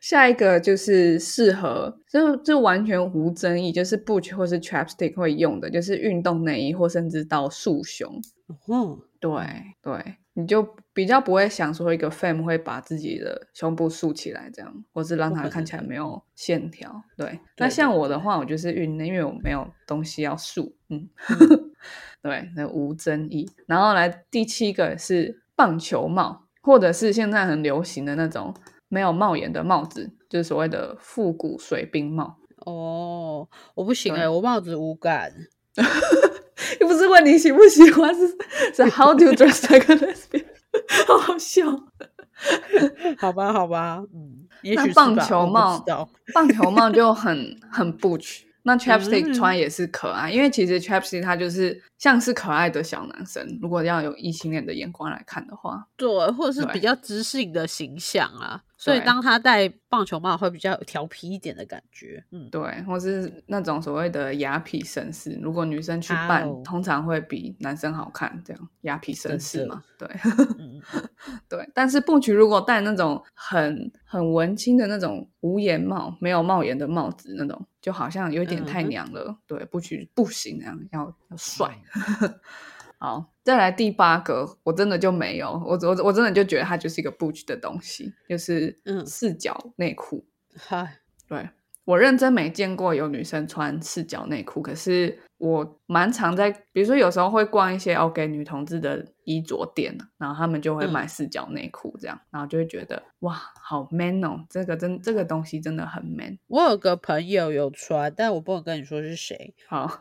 [0.00, 8.20] 下一个就是适合，就就完全无争议，就是 butch 或是 chapstick 会用的，就是运动内衣或甚至到束胸。
[8.68, 9.30] 嗯，对
[9.82, 10.16] 对。
[10.38, 10.62] 你就
[10.96, 16.90] 比较不会想说一个 fam 会把自己的胸部竖起来这样，或是让它看起来没有线条。
[17.18, 20.74] 对，那像我的话，我就是运内，因为我没有东西要竖。
[20.88, 21.06] 嗯，
[22.22, 23.46] 对，那无争议。
[23.66, 28.54] 然后来第七个是棒球帽，或者是现在很流行的那种
[28.88, 32.38] 没有帽檐的帽子，就是所谓的复古水兵帽。
[32.64, 35.30] 哦，我不行哎，我帽子无感。
[36.80, 38.26] 又不是问你喜不喜欢，是
[38.74, 40.45] 是 How do you dress like a lesbian？
[41.06, 41.64] 好好笑。
[43.18, 45.82] 好吧，好吧，嗯，也许棒球帽
[46.34, 48.42] 棒球帽就 很很 butch。
[48.62, 53.58] 那 chapstick 嗯穿也是可爱，因为其实 chapstick 它就是像是可爱的小男生。
[53.62, 62.22] 如果要有异性恋的眼光来看的话，对，或者是比较知性的形象啊，所以对当他戴棒球帽会比较有调皮一点的感觉。
[62.30, 70.08] 嗯，对，或是那种所谓的雅痞绅士，如果女生去扮，哦通常会比男生好看，这样雅痞绅士嘛，对。
[70.58, 70.80] 嗯
[71.48, 79.36] 对，但是布曲如果戴那种很很文青的那种无檐帽，没有帽檐的帽子那种，就好像有点太娘了。
[79.46, 81.80] 对，布曲不行，那样要要帅。
[82.98, 89.06] 好，再来第八个，我真的就没有，我我我真的就觉得它就是一个 Butch 的东西，就是嗯。
[89.06, 90.26] 四角内裤。
[90.56, 91.50] 嗨，对
[91.86, 106.36] 我认真没见过有女生穿四角内裤，可是我蛮常在，比如说有时候会逛一些 OK 女同志的衣着店，然后他们就会嗯买四角内裤这样，然后就会觉得哇，好 man 哦，这个真这个东西真的很 man。
[106.48, 109.54] 我有个朋友有穿，但我不能跟你说是谁。
[109.68, 110.00] 好，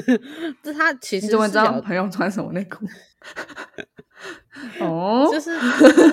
[0.64, 2.86] 这他其实你怎么知道朋友穿什么内裤？
[4.80, 5.50] 哦，就是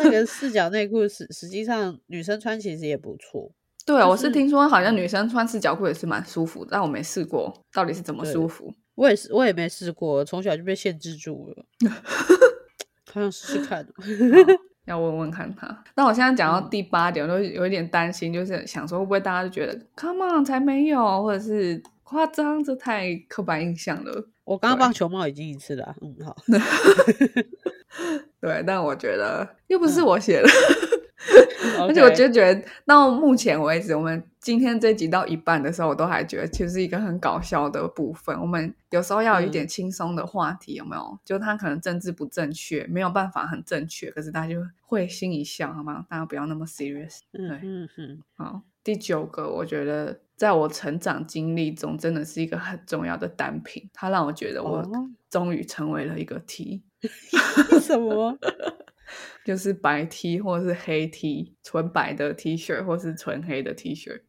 [0.04, 3.54] 那个四角内裤，实实际上女生穿其实也不错。
[3.86, 8.74] 对，就我是是听说好像女生穿四角裤也是蛮舒服的，但我没试过，到底是怎么舒服？
[8.96, 11.66] 我也是，我也没试过，从小就被限制住了。
[13.12, 13.94] 好想试试看哦。
[14.86, 15.84] 要问问看他。
[15.96, 24.28] 那我现在讲到嗯第八点，我都有一点担心，就是想说会不会大家就觉得 “come on” 才没有，或者是夸张，这太刻板印象了。
[24.44, 26.36] 我刚刚对棒球帽已经一次了啊，嗯，好。
[28.42, 30.50] 对，但我觉得又不是我写的，而
[31.80, 38.38] 而且我就觉得到目前为止，我们今天这集到一半的时候，我都还觉得其实是一个很搞笑的部分。
[38.40, 41.18] 我们有时候要有一点轻松的话题，有没有？
[41.24, 46.06] 就他可能政治不正确，没有办法很正确，可是大家就会心一笑，好吗？
[46.10, 47.20] 大家不要那么 serious。
[47.32, 56.84] 对嗯嗯嗯，好，第九个，我觉得在我成长经历中，真的是一个很重要的单品，它让我觉得我哦终于成为了一个 T，、
[57.82, 58.38] 什么？
[59.46, 64.22] 就是白 T 或是黑 T，纯白的 T 恤或是纯黑的 T 恤。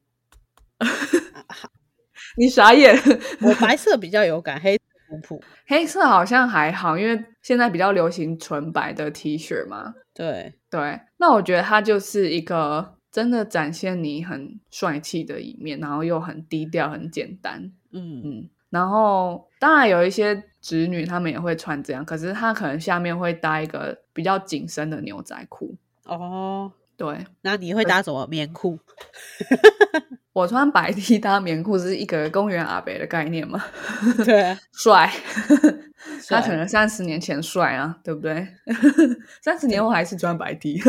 [2.37, 2.97] 你傻眼，
[3.41, 5.45] 我白色比较有感，黑色普普。
[5.67, 9.95] 黑色好像还好，因为现在比较流行纯白的 T 恤嘛。
[10.13, 17.73] 对，对，那我觉得它就是一个真的展现你很帅气的一面，然后又很低调、很简单。
[17.93, 25.77] 嗯，嗯，然后当然有一些直女他们也会穿这样，可是他可能下面会搭一个比较紧身的牛仔裤。
[26.07, 28.79] 哦，对那你会搭什么棉裤？
[30.33, 33.63] 我穿白 T 搭棉裤是一个公园阿北的概念嘛，
[34.25, 35.13] 对啊，帅。
[36.29, 38.49] 他可能三十年前帅啊，对不对？
[39.43, 40.81] 三十年后还是穿白 T。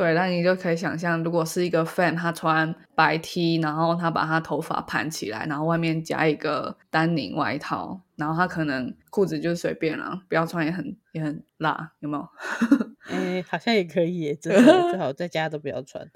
[0.00, 12.26] 对，那你就可以想象，如果是一个 fan，他穿白 T，然后他把他头发盘起来，然后外面加一个丹宁外套，然后他可能裤子就随便了，不要穿也很也很辣，有没有？
[13.14, 16.10] 哎、好像也可以耶，真的最好在家都不要穿。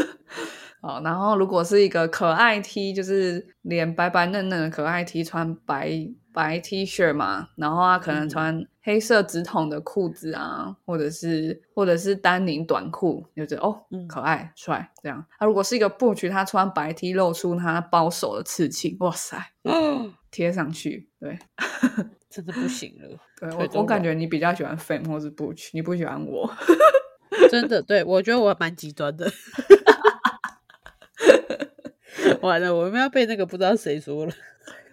[0.80, 15.24] 好，然后如果是一个可爱 T，就是脸白白嫩嫩的可爱 T，穿白白 T 恤嘛，然后他可能嗯穿黑色直筒的裤子啊，或者是或者是丹宁短裤，就觉得哦嗯可爱帅这样。
[15.38, 21.38] 啊，如果是一个布曲，他穿白 T 露出他包手的刺青，哇塞，哦，贴上去，对
[22.28, 26.52] 真的不行了，对，我我感软觉你比较喜欢 fame 或是布曲，你不喜欢我。
[27.48, 29.30] 真的，对我觉得我蛮极端的。
[32.42, 34.32] 完了，我们要被那个不知道谁说了，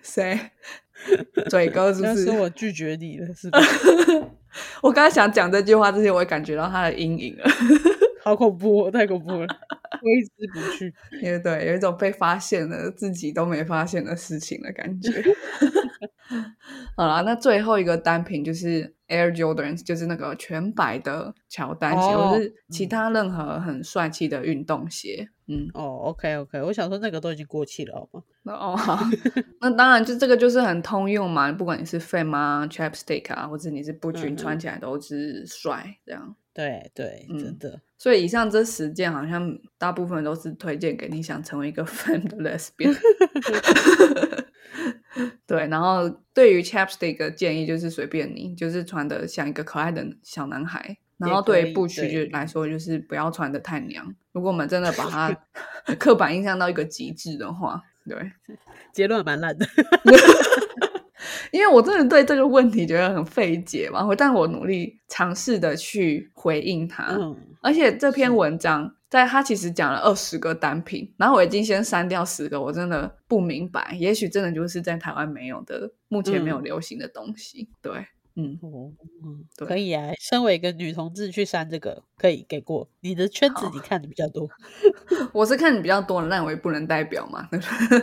[0.04, 0.52] 谁？
[1.50, 2.32] 嘴哥是不是？
[2.32, 3.60] 我拒绝你了，是吧？
[4.82, 7.46] 我刚才想讲这句话之前，我也感觉到他的阴影了。
[8.24, 9.48] 好恐怖、哦，太恐怖了，
[10.02, 10.94] 挥之不去。
[11.22, 15.12] 因为对，有一种被发现了自己都没发现的事情的感觉。
[16.98, 25.30] 好了，那最后一个单品就是 Air Jordans，就是那个全白的乔丹鞋，哦或是其他任何很帅气的运动鞋。
[25.50, 28.24] 嗯，哦，OK OK，我想说那个都已经过气了，好吗？
[28.44, 29.00] 那哦好，
[29.62, 36.36] 那当然就这个就是很通用嘛，不管你是 Fame 啊、Chapstick 啊，或者你是不均，穿起来都是帅这样。
[36.54, 37.80] 对对，嗯真的。
[37.98, 42.96] 所以以上这十件好像大部分都是推荐给你想成为一个 fan 的 lesbian。
[45.48, 50.98] 对，然后对于 chapstick 的建议就是随便你，就是穿的像一个可爱的小男孩。
[51.18, 54.06] 然后对于不区对就来说，就是不要穿的太娘。
[54.32, 55.36] 如果我们真的把它
[55.98, 58.32] 刻板印象到一个极致的话，对，
[58.94, 59.66] 结论蛮烂的。
[61.52, 67.06] 因为我真的对这个问题觉得很费解嘛，但我努力尝试的去回应他。
[67.18, 77.70] 嗯，而且这篇文章在他其实讲了二十个单品，然后我已经先删掉十个，我真的不明白，也许真的就是在台湾没有的，目前没有嗯流行的东西。
[77.82, 78.06] 对，
[78.38, 78.94] 嗯，哦，
[79.26, 80.14] 嗯，对可以啊。
[80.20, 82.88] 身为一个女同志去删这个，可以给过。
[83.02, 84.48] 你的圈子好你看的比较多
[85.34, 87.50] 我是看你比较多的，但我也不能代表嘛？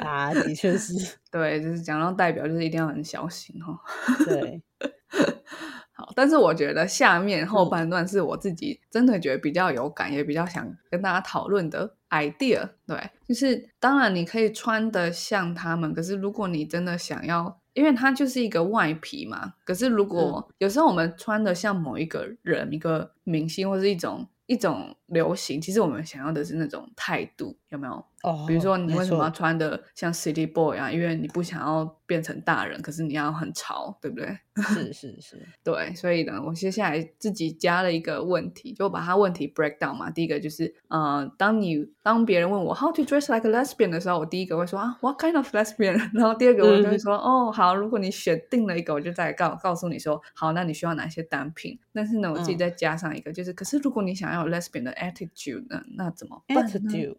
[0.02, 0.92] 啊，的确是，
[1.30, 3.78] 对，就是讲到代表，就是一定要很小心哈、
[4.24, 4.60] 对，
[5.96, 12.68] 好，但是我觉得下面后嗯半段是我自己真的觉得比较有感，也比较想跟大家讨论的 idea。
[12.84, 19.52] 对，就是当然你可以穿的像他们，可是如果你真的想要，因为它就是一个外皮嘛。
[19.64, 28.04] 可是如果、有时候我们穿的像某一个人、一个明星或是一种一种流行，其实我们想要的是那种态度，有没有？
[28.22, 30.90] 哦，比如说，你为什么要穿的像 City Boy 啊？
[30.90, 34.38] 因为你不想要变成大人，可是你要很潮，对不对？
[34.64, 40.08] 是是是，对，所以呢，我接下来自己加了一个问题，就把它问题 break down 嘛。
[40.10, 45.98] 第一个就是，呃，当你当别人问我 how to dress like a lesbian 的时候，我第一个会说啊，what kind of lesbian？
[46.14, 51.78] 然后第二个我就会说，哦，好，如果你选定了一个，我就再告告诉你说，好，那你需要哪些单品？
[51.92, 57.16] 但是呢，我自己嗯再加上一个，就是，可是如果你想要 lesbian 的 attitude 呢，那怎么办呢？attitude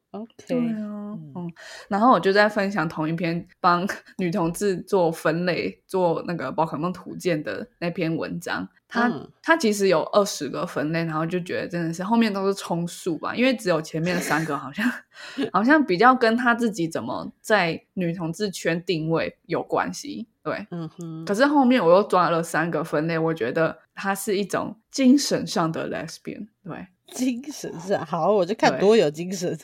[0.47, 1.53] 对啊，嗯嗯，
[1.87, 8.67] 然后我就在分享同一篇帮 女同志做分类、做那个宝可梦图鉴的那篇文章。
[8.87, 14.89] 它、嗯它其实有二十个分类，然后就觉得真的是后面都是充数吧，因为只有前面三个好像
[15.51, 20.27] 好像比较跟他自己怎么在女同志圈定位有关系。
[20.43, 26.47] 对，嗯哼，可是后面我又抓了三个分类，我觉得它是一种精神上的 lesbian。
[26.63, 29.57] 对，精神是好，我就看多有精神。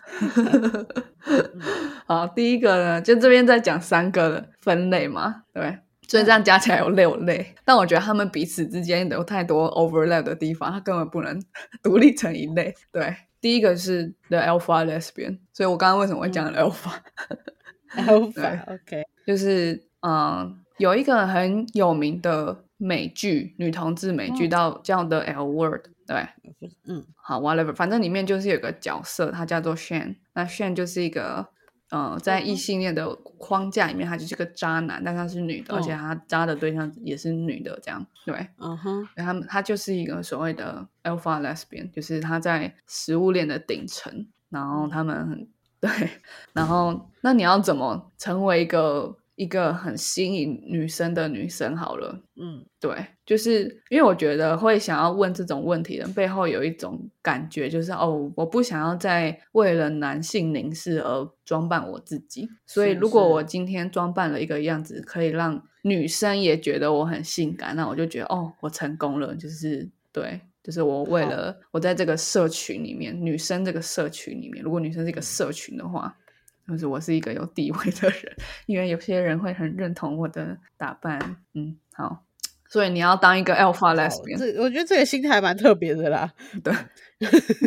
[2.06, 5.78] 好，第一个呢，就这边在讲三个分类嘛，对，
[6.08, 7.56] 所以这样加起来有六类。
[7.66, 11.42] 但我觉得他们彼此之间有太多 overlap 的地方，它根本不能
[11.82, 12.74] 独立成一类。
[12.92, 16.94] 对，第一个是 the alpha lesbian，所以我刚刚为什么会讲 alpha，、
[17.96, 27.06] Alpha OK，就是嗯、呃有一个很有名的美剧，女同志美剧嗯叫叫 The L Word，对，嗯。
[27.16, 30.18] 好，whatever，反正里面就是有个角色，他叫做 Shane。
[30.34, 31.48] 那 Shane 就是一个，
[31.90, 35.98] 呃，在异性恋的框架里面，他就是个渣男，但他是女的，而且哦。
[35.98, 38.36] 他渣的对象也是女的，这样对。
[38.58, 45.48] 嗯哼，他们他就是一个所谓的 alpha lesbian，就是他在食物链的顶层，然后他们很
[45.80, 45.90] 对，
[46.54, 51.76] 然后那你要怎么成为一个一个很吸引女生的女生？
[51.76, 62.48] 好了，嗯对，就是因为我觉得会想要问这种问题的人背后有一种感觉，就是哦，我不想要再为了男性凝视而装扮我自己。
[62.68, 69.34] 所以如果我今天装扮了一个样子，可以让女生也觉得我很性感，那我就觉得哦，我成功了。
[69.34, 76.16] 就是对，就是我为了我在这个社群里面，女生这个社群里面，如果女生是一嗯个社群的话。
[76.68, 81.20] 就是我是一个有地位的人，因为有些人会很认同我的打扮。
[81.54, 82.24] 嗯，好，
[82.70, 86.32] 所以你要当一个 alpha lesbian，这我觉得这个心态蛮特别的啦。
[86.64, 86.74] 对，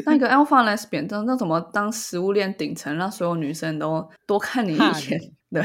[0.06, 5.20] 那个 alpha lesbian，那那怎么当食物链顶层，让所有女生都多看你一怕眼？
[5.52, 5.62] 对，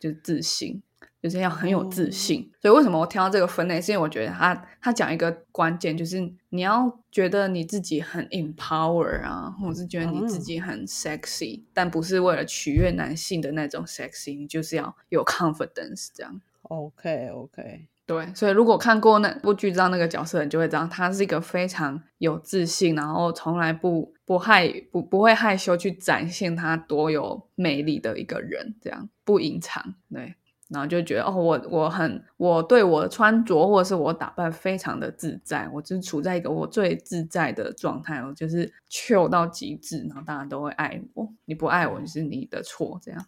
[0.00, 0.82] 就是自信，
[1.22, 2.50] 就是要很有自哦信。
[2.60, 16.40] 所以为什么我挑到这个分类，是因为我觉得他他讲一个关键，就是你要觉得你自己很 empower 啊，或者是觉得你自嗯己很 sexy，、但不是为了取悦男性的那种 sexy，你就是要有 confidence 这样。
[16.62, 29.94] OK OK，对，所以如果看过那部剧，知道那个角色，你就会知道他是一个非常有自信，然后从来不不害不不会害羞去展现他多有魅力的一个人，这样不隐藏。
[30.12, 30.34] 对，
[30.68, 43.24] 然后就觉得哦，我我很我对我的穿着或者是我打扮非常的自在，我就是处在一个我最自在的状态，我就是 chill 到极致，然后大家都会爱我，你不爱我就是你的错，这样。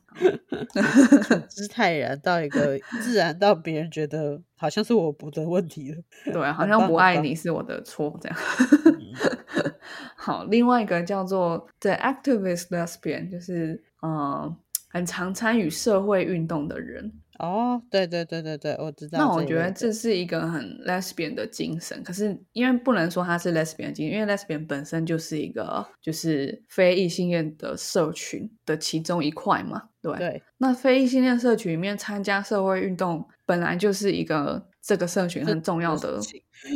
[1.48, 6.02] 姿泰然到一个自然到别人觉得好像是我不的问题了。
[6.32, 8.38] 对， 好像不爱你是我的错，这样。
[8.84, 9.72] 嗯
[10.16, 14.54] 好，另外一个叫做 The Activist Lesbian，就是嗯
[14.90, 17.12] 很常参与社会运动的人。
[17.38, 19.18] 哦，对对对对对，我知道。
[19.18, 29.88] 那我觉得这是一个很 lesbian 的精神，可是因为不能说它是 lesbian 精神，因为 lesbian 本身就是一个就是非异性恋的社群的其中一块嘛。
[30.00, 36.20] 对，对，那非异性恋社群里面参加社会运动，本来就是一个这个社群很重要的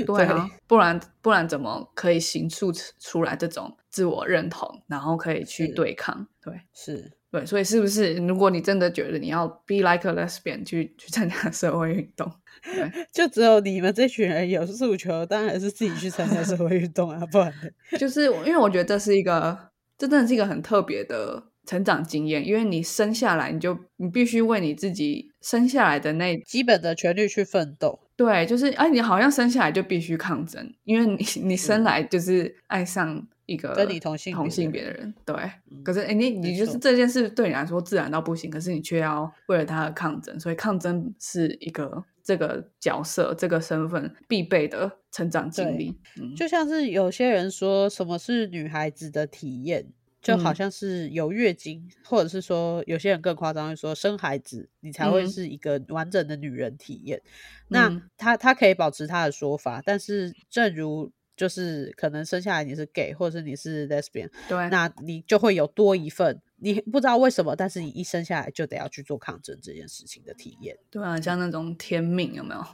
[0.06, 6.26] 对啊，不然不然怎么可以形塑出出来这种自我认同，然后可以去对抗？
[6.42, 12.30] 对，是对，所以是不是如果你真的觉得你要 be like a lesbian 去去参加社会运动，
[12.62, 17.50] 对， 就只有你们这群人有诉求，当然是自己去参加社会运动啊，不然
[17.98, 19.58] 就是因为我觉得这是一个，
[19.96, 27.98] 这真的是一个很特别的成长经验，因为你生下来你就你必须为你自己生下来的那基本的权利去奋斗。
[28.14, 35.34] 对，就是哎，你好像生下来就必须抗争，因为你你生来就是爱上一个跟你同性同性别的人，对。
[35.70, 45.96] 嗯可是哎，你你就是这件事对你来说自然到不行，可是你却要为了他而抗争，所以抗争是一个这个角色这个身份必备的成长经历。
[46.20, 49.86] 嗯，就像是有些人说什么是女孩子的体验，
[50.20, 57.20] 就好嗯像是有月经，或者是说有些人更夸张，会说生孩子你才会嗯是一个完整的女人体验。
[57.68, 70.76] 那嗯他他可以保持他的说法，但是正如就是可能生下来你是 gay，或者是你是 lesbian，对，那你就会有多一份你不知道为什么，但是你一生下来就得要去做抗争这件事情的体验。
[70.90, 72.64] 对啊，像那种天命有没有？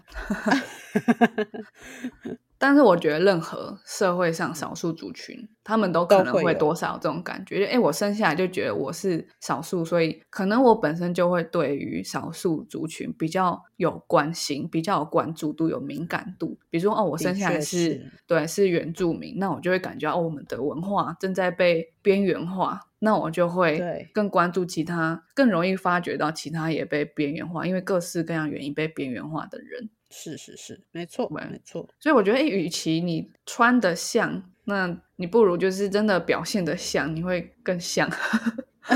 [2.58, 7.64] 但是我觉得任何社会上少数族群，他们都可能会多少这种感觉。
[7.64, 16.58] 就哎，我生下来就觉得我是少数，所以可能我本身就会对于少数族群比较有关心、比较有关注度、有敏感度。
[16.68, 22.80] 比如说，哦，我生下来是是对是原住民，那我就会感觉哦，我们的文化正在被边缘化。
[23.00, 29.88] 那我就会更关注其他，更容易发觉到其他也被边缘化，因为各式各样原因被边缘化的人。
[30.10, 31.88] 是是是，没错对没错。
[32.00, 38.08] 所以我觉得，诶与其你穿的像，那你不如就是真的表现的像，你会更像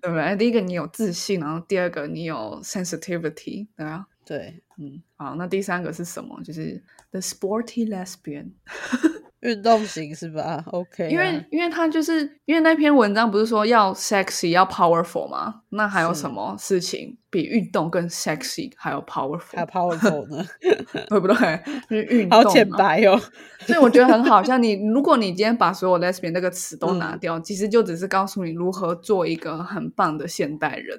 [0.00, 0.36] 对不对？
[0.36, 6.40] 第一个你有自信，然后第二个你有 sensitivity，对啊，对，嗯，好，那第三个是什么？
[6.44, 6.80] 就是
[7.10, 8.50] the sporty lesbian，
[9.44, 10.62] 运动型是吧？
[10.72, 15.62] OK，啊、因为因为他就是因为那篇文章不是说要 sexy 要 powerful 吗？
[15.70, 20.44] 那还有什么事情比运动更 sexy 还有 powerful，还有 powerful 呢，
[21.08, 21.60] 对不对？
[21.88, 23.20] 就是运 动好嘛，浅白哦。
[23.60, 30.98] 所以我觉得很好，像你，如果你今天把所有 lesbian 这个词都拿嗯掉，其实就只是告诉你如何做一个很棒的现代人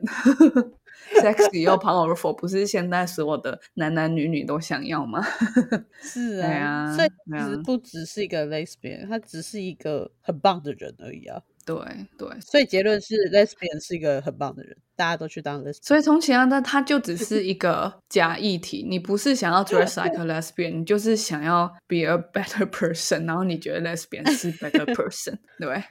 [1.22, 5.26] ，sexy 又 powerful，不是现在所有的男男女女都想要吗？
[6.02, 11.42] 是对啊，啊所以其实不只是一个 lesbian，他只是一个很棒的人而已啊。
[11.66, 11.76] 对
[12.16, 15.80] 对，所以结论是 lesbian 是一个很棒的人，大家都去当 lesbian。
[15.82, 25.84] 所以从前啊，那他就只是一个假议题，你不是想要 dress like a lesbian，你就是想要 be a better person，然后你觉得 lesbian 是 better person，对？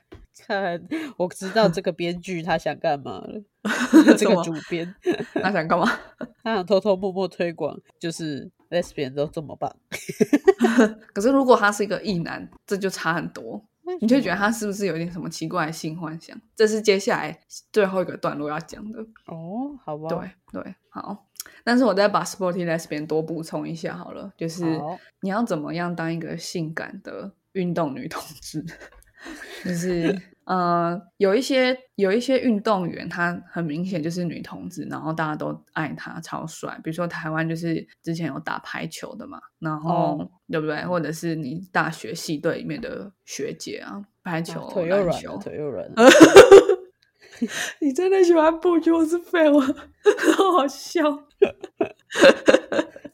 [0.46, 0.82] 看，
[1.16, 3.42] 我知道这个编剧他想干嘛了。
[4.18, 4.94] 这个主编
[5.34, 5.86] 他想干嘛？
[6.42, 9.74] 他想偷偷摸摸推广，就是 lesbian 都这么棒。
[11.14, 13.64] 可是如果他是一个异男，这就差很多。
[14.00, 16.38] 你就觉得他是不是有点什么奇怪的性幻想？
[16.56, 17.38] 这是接下来
[17.70, 19.00] 最后一个段落要讲的。
[19.26, 21.26] 哦，好吧，对对，好。
[21.62, 24.64] 但是我再把 sporty lesbian 多补充一下好了，就是
[25.20, 28.64] 你要怎么样当一个性感的运动女同志？
[29.62, 36.78] 就是呃，有一些有一些运动员，他很明显就是女同志，然后大家都爱他，超帅。
[36.84, 40.84] 比如说台湾就是之前有打排球的嘛，然后、哦对不对？
[40.84, 45.94] 或者是你大学系队里面的学姐啊，排球、啊腿又软腿又软了。
[47.80, 49.58] 你真的喜欢不就是废物，
[50.36, 51.02] 好好笑。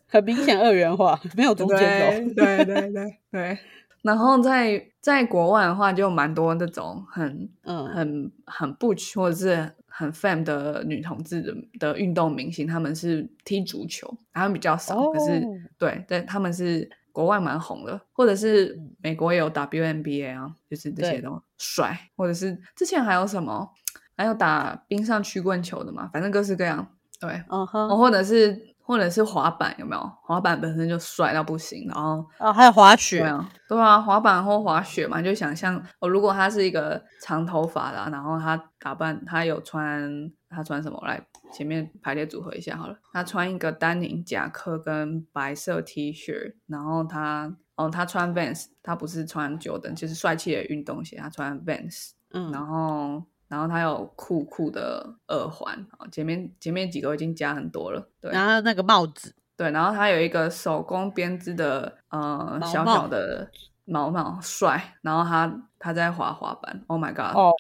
[0.09, 3.59] 很明显二元化，没有中间对对对对。
[4.03, 7.86] 然后在在国外的话，就蛮多那种很哦。
[7.86, 15.46] 嗯，很很 butch 或者是很 fam 的女同志的的运动明星，他们是踢足球，他们比较少，可是哦。
[15.78, 18.94] 对对，他们是国外蛮红的，或者是嗯。
[19.03, 21.22] 美国也有 WNBA 啊，就是这些对。
[21.22, 23.68] 都帅，或者是之前还有什么，
[24.16, 26.86] 还有打冰上曲棍球的嘛，反正各式各样，
[27.18, 30.12] 对，嗯哦，哼，或者是或者是滑板有没有？
[30.20, 40.11] 滑板本身就帅到不行，然后哦，还有滑雪，啊，对啊，滑板或滑雪嘛，就想象哦，如果他是一个长头发的啊、然后他打扮，他有穿
[40.49, 41.01] 他穿什么？
[41.07, 42.97] 来前面排列组合一下好了。
[43.12, 58.30] 他穿一个丹宁夹克跟白色 T 恤，然后他哦，他穿 Vans，他不是穿 Jordan，就是帅气的运动鞋，他穿 Vans，嗯，然后然后他有酷酷的耳环，哦前面前面几个已经加很多了，对。
[58.30, 63.51] 然后那个帽子，对，然后他有一个手工编织的呃毛小帽小的
[63.84, 67.36] 毛毛帅，然后他他在滑滑板，Oh my god！
[67.36, 67.51] 哦、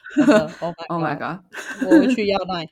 [0.60, 1.40] oh,，Oh my god，god，
[1.84, 2.64] 我会去要那，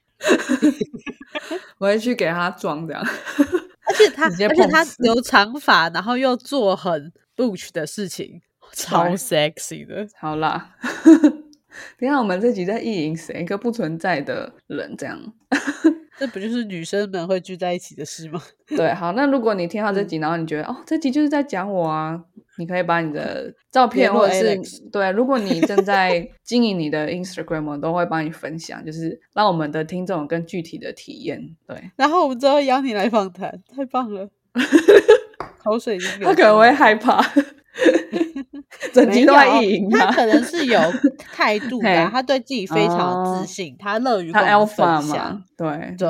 [1.78, 8.40] 我会去给他装这样，而且他，而且他留长发，然后又做很 butch 的事情，
[8.72, 10.06] 超 sexy 的。
[10.20, 10.76] 好啦，
[11.98, 13.42] 等下我们这集在意淫谁？
[13.42, 15.20] 一个不存在的人，这样。
[16.18, 18.42] 这不就是女生们会聚在一起的事吗？
[18.76, 22.20] 对，好，那如果你听到这集，然后你觉得哦，这集就是在讲我啊，
[22.58, 24.60] 你可以把你的照片或者是
[24.90, 31.40] 对，如果你正在经营你的 Instagram，我都会帮你分享，就是让我们的听众有更具体的体验。
[31.68, 34.28] 对，然后我们之后邀你来访谈，太棒了，
[35.62, 37.24] 口水他可能会害怕。
[38.92, 40.78] 整集都在意淫他，可能是有
[41.32, 45.42] 态度的，他对自己非常自信，他乐于跟我们分享。
[45.56, 46.08] 对对，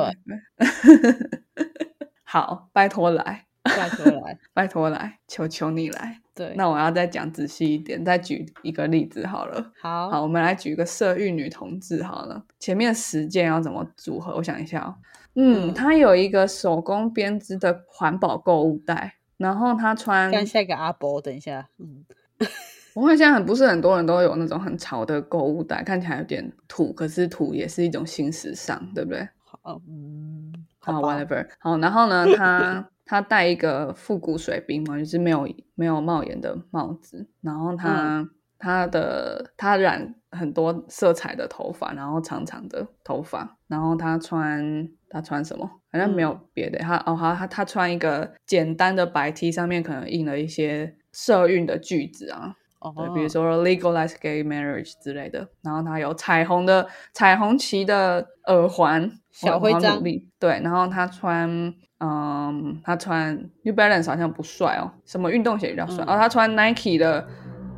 [2.23, 6.19] 好，拜托来，拜托来，拜托来，求求你来。
[6.35, 9.71] 对，那我要再讲仔细一点，再举一个例子好了。
[9.81, 12.43] 好，好，我们来举一个色欲女同志好了。
[12.59, 14.35] 前面十件要怎么组合？
[14.35, 14.95] 我想一下哦。
[15.35, 19.15] 嗯，他有一个手工编织的环保购物袋。
[19.37, 22.03] 然后他穿，看下一个阿伯，等一下，嗯，
[22.95, 29.27] 我看现在很不是很多人都有那种很潮的购物袋，看起来有点土，可是土也是一种新时尚，对不对？
[29.43, 38.27] 好，嗯，好，whatever，好，然后呢，他 他戴一个复古水兵嘛，就是没有没有帽檐的帽子，然后他
[38.57, 44.89] 他的他染很多色彩的头发，然后长长的头发，然后他穿。
[45.11, 45.65] 他穿什么？
[45.91, 46.77] 好像没有别的。
[46.77, 52.55] 他哦，他，他他穿一个简单的白 T，上面可能印了一些社运的句子啊，
[52.95, 55.47] 对，比如说 legalize gay marriage 之类的。
[55.61, 60.01] 然后他有彩虹的彩虹旗的耳环，小徽章。
[60.39, 66.03] 对，然后他穿，嗯，他穿 New Balance 好像不帅哦，什么运动鞋比较帅？
[66.05, 67.27] 哦，他穿 Nike 的，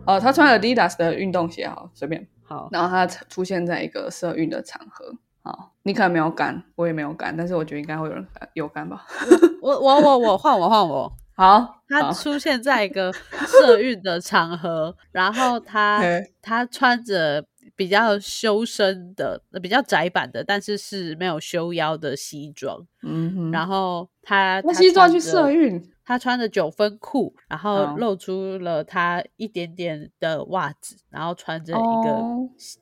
[0.06, 2.28] 呃，他穿 Adidas 的运动鞋，好，随便。
[2.44, 5.16] 好，然后他出现在一个社运的场合。
[5.44, 9.08] 好，你可能没有干，我也没有干，但是我觉得应该会有人有干吧。
[9.64, 11.12] 我我我我换我换我。
[11.36, 16.02] 好，他出现在一个社运的场合，然后他
[16.42, 17.44] 他穿着
[17.76, 22.86] 比较修身的、比较窄版的，但是是没有修腰的西装。
[23.02, 25.92] 嗯，然后他他西装去社运。
[26.04, 32.22] 他穿着九分裤，然后露出了他一点点的袜子，然后穿着一个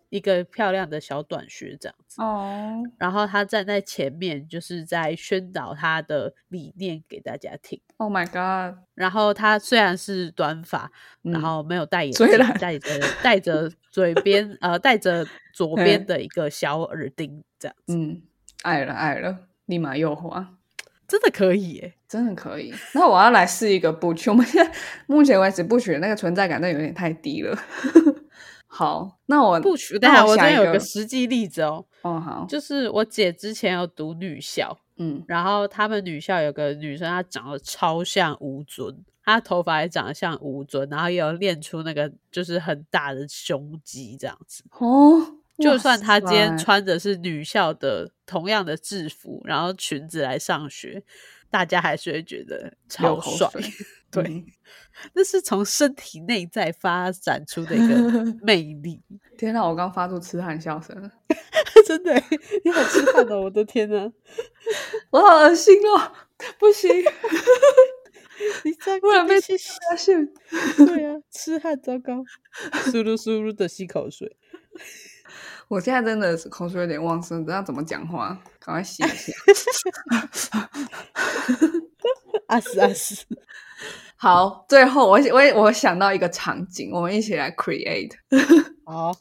[0.09, 2.23] 一个漂亮的小短靴这样子。
[2.23, 7.79] 哦，然后他站在前面，就是在宣导他的理念给大家听。
[7.97, 8.79] Oh my god！
[8.95, 12.25] 然后他虽然是短发，然后没有戴眼镜，
[12.59, 17.95] 戴着戴着嘴边呃戴着左边的一个小耳钉这样子。
[17.95, 18.23] 嗯，
[18.63, 19.37] 爱了爱了，
[19.67, 20.47] 立马诱惑。
[21.09, 22.71] 真的可以耶，真的可以。
[22.93, 24.71] 那我要来试一个不取，我们现在
[25.07, 27.57] 目前为止不取的那个存在感，那有点太低了。
[28.67, 29.97] 好，那我不取。
[29.97, 31.83] 等下我这有个实际例子哦。
[32.03, 44.63] 哦，好，就是我姐之前有读女校，嗯，然后他们女校有个女生，她长得超像吴尊，她头发也长得像吴尊，然后也有练出那个就是很大的胸肌这样子。
[44.77, 45.38] 哦。
[45.59, 51.03] 就算他今天穿的是女校的同样的制服，然后裙子来上学，
[51.49, 53.49] 大家还是会觉得超帅。
[54.11, 54.43] 对，
[55.13, 58.99] 那是从身体内在发展出的一个 魅力。
[59.37, 61.11] 天哪，我刚发出痴汉笑声，
[61.85, 62.13] 真的，
[62.63, 63.41] 你好痴汉哦！
[63.41, 64.11] 我的天哪，
[65.11, 66.11] 我好恶心哦！
[66.57, 66.89] 不行，
[68.63, 70.27] 你在不然被发现，
[70.77, 72.23] 对啊，痴汉糟糕，
[72.85, 74.35] 输噜输噜的吸口水。
[75.69, 79.31] 我现在真的是口水有点旺盛，不知道怎么讲话，赶快洗一下。
[82.47, 83.23] 啊死啊死！
[84.15, 88.13] 好，最后我我我想到一个场景，我们一起来 create。
[88.83, 89.11] 好，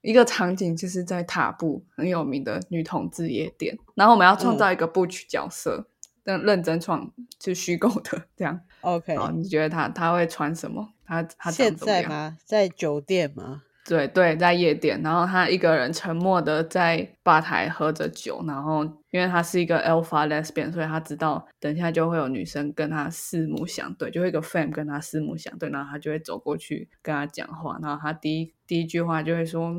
[0.00, 5.86] 一个场景就是在塔布很有名的女同志夜店，然后我们要创造一个 butch 角色，
[6.24, 8.60] 但认真创就虚构的这样。
[8.80, 10.88] OK，好，你觉得他他会穿什么？
[11.04, 12.36] 他他现在吗？
[12.44, 13.62] 在酒店吗？
[13.88, 29.72] 对对，在夜店，然后他一个人沉默的在吧台喝着酒，然后因为他是一个 alpha lesbian，所以他知道等一下就会有女生跟他四目相对，就会一个 fan 跟他四目相对，然后他就会走过去跟他讲话，然后他第一第一句话就会说，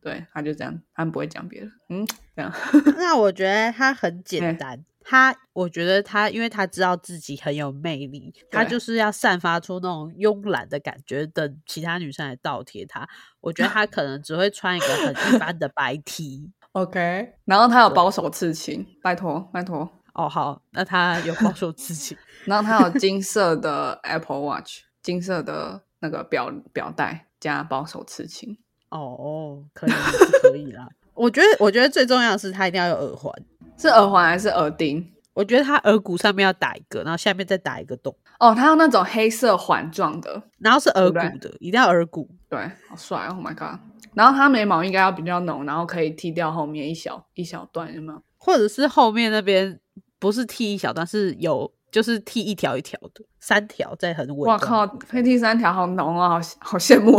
[0.00, 2.52] 对，他就这样，他们不会讲别的，嗯，这样。
[2.96, 4.84] 那我觉得他很简 单。
[5.04, 13.08] 他，我觉得他，因为他知道自己很有魅力，他就是要散发出那种慵懒的感觉，等其他女生来倒贴他。
[13.40, 16.50] 我觉得他 可能只会穿一个很一般的白 T。
[16.72, 19.88] OK，然后他有保守刺青，拜托拜托。
[20.14, 28.58] 哦，好，那他有保守刺青， 然后他有金 色的 Apple Watch，金色的那个表表带加保守刺青。
[28.90, 30.86] 哦，可以是可以啦。
[31.14, 33.32] 我觉得，我觉得最重要的是他一定要有耳环。
[33.76, 35.04] 是耳环还是耳钉？
[35.34, 38.14] 我觉得他耳骨上面要打一个，然后下面再打一个洞。
[38.38, 42.28] 哦，他要那种黑色环状的，然后是耳骨的，一定要耳骨。
[42.48, 43.80] 对，好帅！Oh my god！
[44.14, 48.22] 然后他眉毛应该要比较浓，然后可以剃掉后面一小一小段，有没有？
[48.36, 49.80] 或者是后面那边
[50.18, 54.48] 不是剃一小段，是有就是剃一条一条的，三条在很稳。
[54.48, 57.18] 哇靠，可以剃三条，好浓啊，好好羡慕。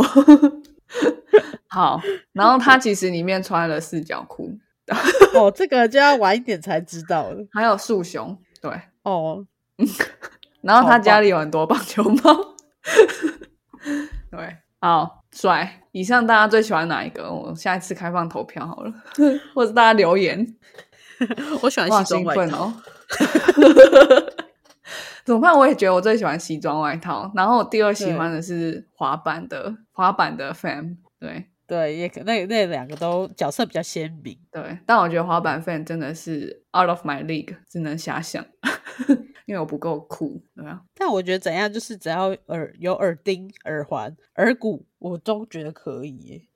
[1.66, 2.00] 好，
[2.32, 4.56] 然后他其实里面穿了四角裤。
[5.34, 7.44] 哦，这个就要晚一点才知道了。
[7.52, 8.70] 还有树熊，对，
[9.02, 9.46] 哦，
[10.60, 12.54] 然后他家里有很多棒球帽，
[14.30, 15.80] 对，好帅。
[15.92, 17.30] 以上大家最喜欢哪一个？
[17.32, 18.92] 我下一次开放投票好了，
[19.54, 20.56] 或者大家留言。
[21.62, 22.74] 我喜欢西装外套哦。
[25.24, 25.56] 怎么办？
[25.56, 31.46] 我也觉得我最喜欢西装外套，然后我第二喜欢的是滑板的滑板的 fan，对。
[31.66, 34.38] 对，也可那那两个都角色比较鲜明。
[34.50, 38.44] 对，但我觉得滑板 fan 真的是 out of my league，只能遐想，
[39.46, 40.82] 因为我不够酷，对啊。
[40.94, 46.46] 但我觉得怎样，就是只要耳有耳钉、耳环、耳骨，我都觉得可以。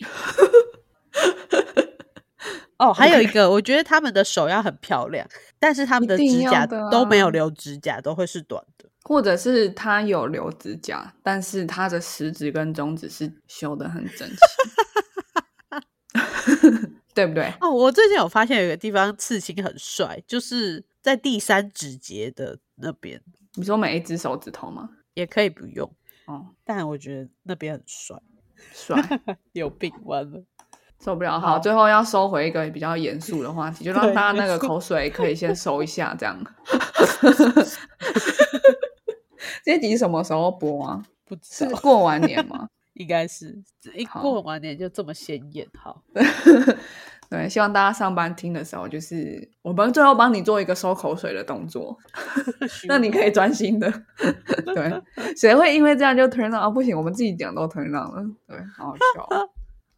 [2.79, 5.27] 哦，还有一个，我觉得他们的手要很漂亮，
[5.59, 8.88] 但是他们的指甲都没有留指甲，都会是短的。
[9.09, 14.37] 或者是他有留指甲，但是他的食指跟中指是修的很整齐。
[17.15, 17.51] 对不对？
[17.63, 23.19] 哦，我最近有发现有一个地方刺青很帅，就是在第三指节的那边。
[23.55, 24.91] 你说每一只手指头吗？
[25.15, 25.91] 也可以不用
[26.27, 28.21] 哦，但我觉得那边很帅，
[28.75, 29.21] 帅
[29.53, 30.45] 有病，完了
[31.03, 31.41] 受不了。
[31.41, 36.39] 好，最后要收回一个比较严肃的话题，就让大家那个口水可以先收一下，这样。
[39.69, 41.05] 这集什么时候播啊？
[41.27, 42.67] 不知道，过完年吗？
[42.97, 43.55] 应该是
[43.95, 46.03] 一过完年就这么鲜艳，好。
[47.29, 51.95] 对，希望大家上班听的时候，就是我们最后帮你做一个收口水的动作，
[52.89, 53.93] 那你可以专心的。
[54.75, 55.03] 对，
[55.37, 56.71] 谁会因为这样就 turn on 啊？
[56.71, 58.25] 不行，我们自己讲都 turn on 了。
[58.47, 59.29] 对，好好笑。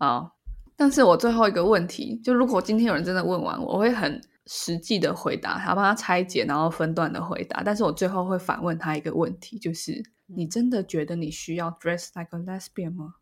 [0.00, 0.36] 好，
[0.76, 4.20] 但是我最后一个问题，就如果今天有人真的问完，我会很
[4.50, 7.62] 实际的回答，还要帮他拆解，然后分段的回答。
[7.64, 10.02] 但是我最后会反问他一个问题，就是。
[10.32, 13.14] 你真的觉得你需要 dress like a lesbian 吗？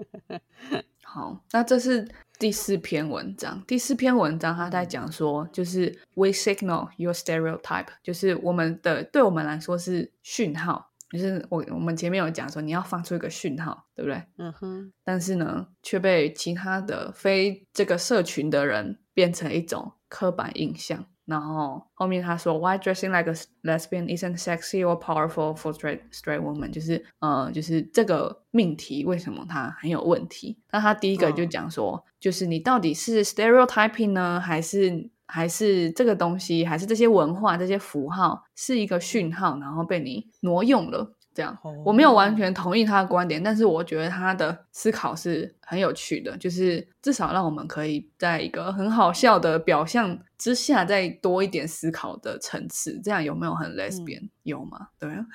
[1.04, 3.62] 好，那这是第四篇文章。
[3.66, 14.24] 第四篇文章他在讲说，就是 we signal your stereotype，就是我们的对我们来说是讯号，就是我我们前面有讲说你要放出一个讯号，对不对？
[14.38, 14.90] 嗯哼。
[15.04, 21.04] 但是呢，却被其他的非这个社群的人变成一种刻板印象。
[21.24, 26.72] 然后后面他说，Why dressing like a lesbian isn't sexy or powerful for straight straight woman？
[26.72, 30.58] 就是呃，就是这个命题为什么它很有问题？
[30.72, 41.14] 那他第一个就讲说，就是你到底是 stereotyping 呢，还是还是这个东西，还是这些文化、这些符号是一个讯号，然后被你挪用了？
[41.34, 53.00] 这样，我没有完全同意他的观点，但是我觉得他的思考是很有趣的，就是至少让我们可以在一个很好笑的表象之下，再多一点思考的层次。
[53.02, 54.28] 这样有没有很 lesbian？
[54.42, 54.88] 有吗？
[54.98, 55.24] 对啊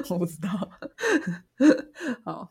[0.08, 0.48] 我不知道。
[2.24, 2.50] 好，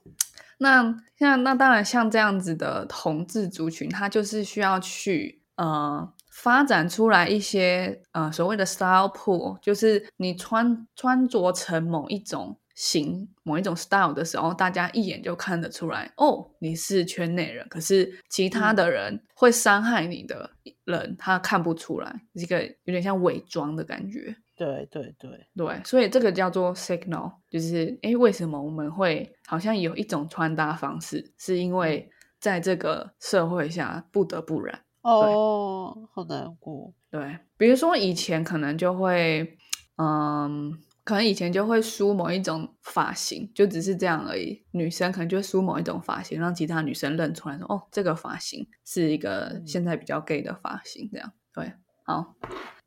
[0.60, 6.14] 那像那当然像这样子的同志族群，他就是需要去呃。
[6.42, 17.68] 发展出来一些呃所谓的 style pool，就是你穿穿着成某一种型、某一种 style 的时候，大家一眼就看得出来，哦，你是圈内人。
[17.68, 20.50] 可是其他的人会伤害你的
[20.86, 24.34] 人，他看不出来，一个有点像伪装的感觉。
[24.56, 32.10] 对对对对，所以这个叫做 signal，就是诶，为什么我们会好像有一种穿搭方式，是因为
[32.40, 34.80] 在这个社会下不得不然。
[35.02, 36.93] 哦，好难过。
[37.10, 39.58] 对，比如说以前可能就会，
[39.97, 40.72] 嗯，
[41.04, 44.64] 可能以前就会梳某一种发型，就只是这样而已。
[44.72, 51.32] 女生可能就梳某一种发型，让其他女生认出来，说哦，这个发型是一个现在比较 gay 的发型，这样。
[51.54, 51.74] 对，
[52.04, 52.36] 好。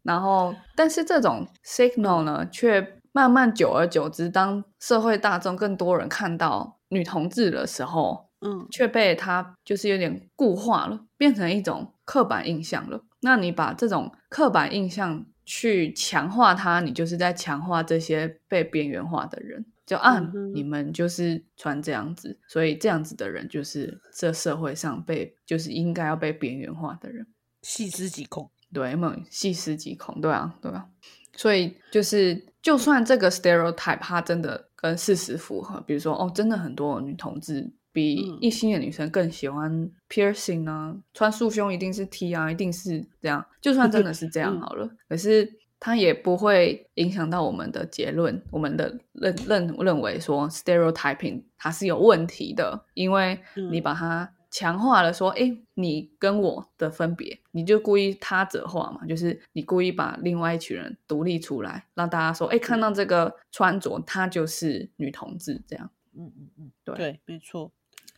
[0.03, 8.32] 然后，但是这种 signal 呢，却慢慢久而久之，当社会大众更多人看到女同志的时候。
[8.43, 13.05] 嗯，却被他就是有点固化了，变成一种刻板印象了。
[13.21, 19.65] 那你把这种刻板印象去强化它，你就是在强化这些被边缘化的人。
[19.85, 27.27] 就按你们就是穿这样子，所以这样子的人就是这社会上被就是应该要被边缘化的人。
[27.63, 29.15] 细思极恐，对吗？
[29.29, 30.87] 细思极恐，对啊，对啊。
[31.35, 37.73] 所以就是，就算这个 stereotype 它真的跟事实符合，比如说哦，真的很多女同志。
[37.93, 43.45] 比异性的女生更喜欢 piercing 啊，穿束胸一定是 T 啊，一定是这样。
[43.61, 53.39] 就算真的是这样 好了，可是它也不会影响到我们的结论，我们的认认认为说 stereotyping 它是有问题的，因为
[53.71, 67.73] 你把它强化了，说，哎，你跟我的分别，你就故意他者化嘛，就是你故意把另外一群人独立出来，让大家说，哎，看到这个穿着，她就是女同志，这样，嗯嗯嗯，对，没错。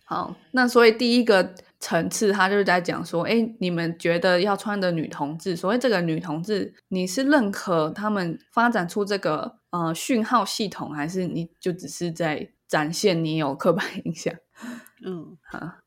[0.05, 14.35] 好，那所以第一个层次，他就是在讲说，哎，你们觉得要穿的女同志，所谓这个女同志，你是认可他们发展出这个呃讯号系统，还是你就只是在展现你有刻板印象？
[15.07, 15.37] 嗯，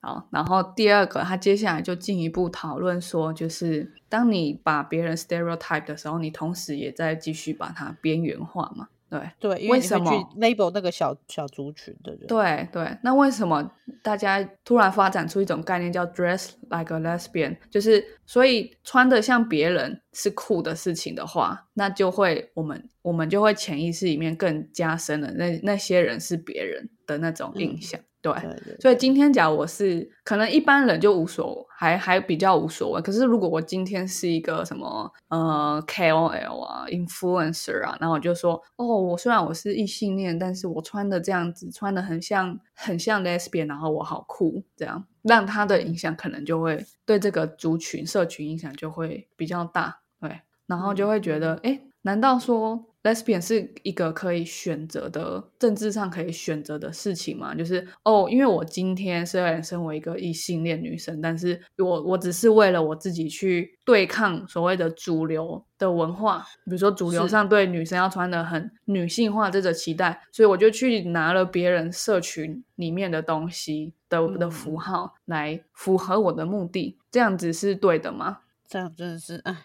[0.01, 8.89] 好，然后第二个，他接下来就进一步讨论说，就是当你把别人 stereotype 的时候，你同时也在继续把它边缘化嘛？
[9.10, 12.28] 对对，为什么 label 那个小小族群的人？
[12.28, 13.72] 对对，那为什么
[14.03, 17.55] 大家突然发展出一种概念叫 dress like a lesbian？
[17.70, 27.99] 就是所以穿的像别人是酷的事情的话，那就会我们我们就会潜意识里面更加深了那那些人是别人的那种印象。
[28.34, 57.55] 对，所以今天假如我是可能一般人就无所还还比较无所谓，可是如果我今天是一个什么呃 KOL 啊 influencer 啊，然后我就说哦，我虽然我是异性恋，但是我穿的这样子穿的很像很像 lesbian，然后我好酷，这样让他的影响可能就会对这个族群社群影响就会比较大，对，然后就会觉得哎，难道说？Lesbian 是一个可以选择的政治上可以选择的事情嘛？
[57.55, 78.39] 就是哦，因为我今天虽然身为一个异性恋女生，但是我我只是为了我自己去对抗所谓的主流的文化，比如说主流上对女生要穿的很女性化这个期待，所以我就去拿了别人社群里面的东西的的符号来符合我的目的，这样子是对的吗？
[78.68, 79.55] 这样真的是哎。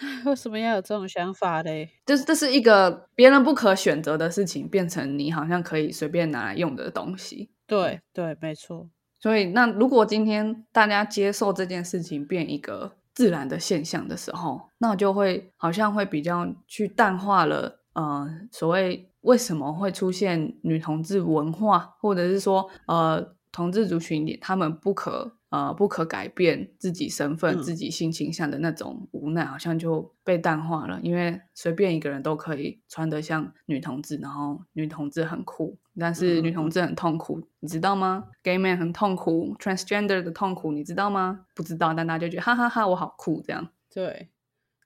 [0.26, 1.90] 为什么要有这种想法嘞？
[2.06, 7.50] 就是这是一个别人不可选择的事情，变成你好像可以随便拿来用的东西。
[7.66, 8.88] 对对，没错。
[9.20, 17.80] 所以，那如果今天大家接受这件事情变一个自然的现象的时候，那就会好像会比较去淡化了。
[17.94, 25.32] 呃，所谓为什么会出现女同志文化，或者是说呃同志族群里他们不可。
[25.50, 31.00] 呃，不可改变自己身份、自己性倾向的那种无奈，好像就被淡化了。
[31.02, 41.46] 因为随便一个人都可以穿得像女同志，然后女同志很酷，但是女同志很痛苦，你知道吗？Gay man 很痛苦，transgender 的痛苦，你知道吗？
[41.54, 43.70] 不知道，但大家就觉得哈哈哈，我好酷这样。
[43.90, 44.28] 对，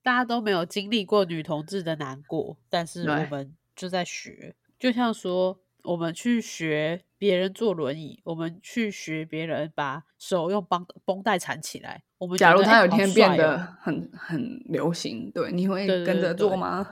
[0.04, 5.61] 大家都没有经历过女同志的难过，但是我们就在学，就像说。
[5.85, 12.03] 我们去学别人坐轮椅，我们去学别人把手用绷绷带缠起来。
[12.18, 16.87] 我们假如他有一天变得很很流行，对，你会跟着做吗？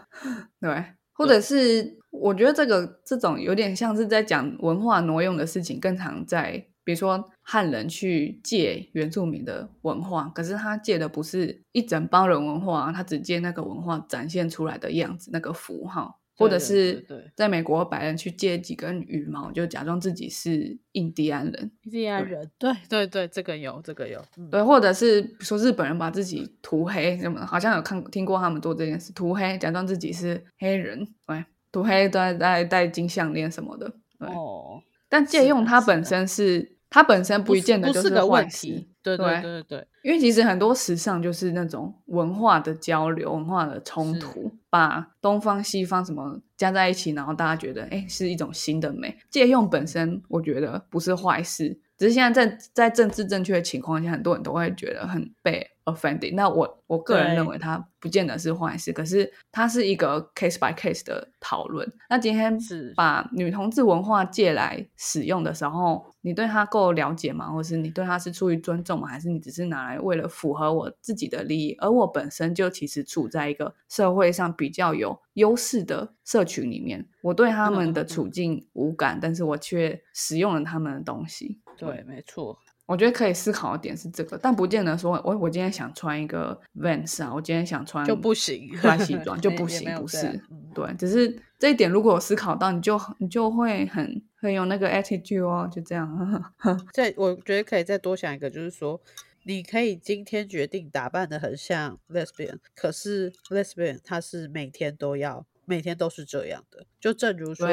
[0.61, 0.85] 对，
[1.15, 16.20] 或者是我觉得这个这种有点像是在讲文化挪用的事情，更常在比如说汉人去借原住民的文化，可是他借的不是一整帮人文化，他只借那个文化展现出来的样子，那个符号。
[16.41, 17.05] 或者是
[17.37, 21.71] 在美国，白人去借几根羽毛，就假装自己是印第安人。
[21.85, 24.21] 印第安人，对对对，这个有，这个有。
[24.51, 33.93] 对，或者是说日本人把自己涂黑，什么好像有看听过他们做这件事，涂黑，假装自己是黑人，对，涂黑戴戴戴金项链什么的。
[34.19, 36.80] 哦，但借用它本身是。
[36.91, 49.17] 它本身不见得就是个问题，对对对对，因为其实很多时尚就是那种文化的交流、文化的冲突，把东方西方什么加在一起，然后大家觉得哎是一种新的美。
[49.31, 55.67] 借用本身我觉得不是坏事，只是现在在在政治正确的情况下，很多人都会觉得很被。
[55.87, 61.91] offending，那我我个人认为它不见得是坏事，可是它是一个 case by case 的讨论。
[62.09, 67.51] 那今天是把女同志文化借来使用的时候，你对他够了解吗？
[67.51, 69.09] 或是你对他是出于尊重吗？
[69.09, 71.77] 还是你只是拿来为了符合我自己的利益？
[71.81, 81.61] 而我本身就其实处在一个社会上比较有优势的社群里面，我对他们的处境无感，但是我却使用了他们的东西。
[81.77, 82.59] 对，没错。
[82.87, 90.43] 我觉得可以思考的点是这个，但不见得说，我我今天想穿一个 Vans 啊，我今天想穿就不行，穿西装 就不行，不是，
[90.75, 96.53] 对，只是这一点如果思考到，你就你就会很很有那个 attitude 哦，就这样。
[96.93, 99.01] 再我觉得可以再多想一个，就是说，
[99.45, 105.47] 你可以今天决定打扮的很像 Lesbian，可是 Lesbian 它是每天都要。
[105.67, 107.69] 每天都是这样的，就正如说，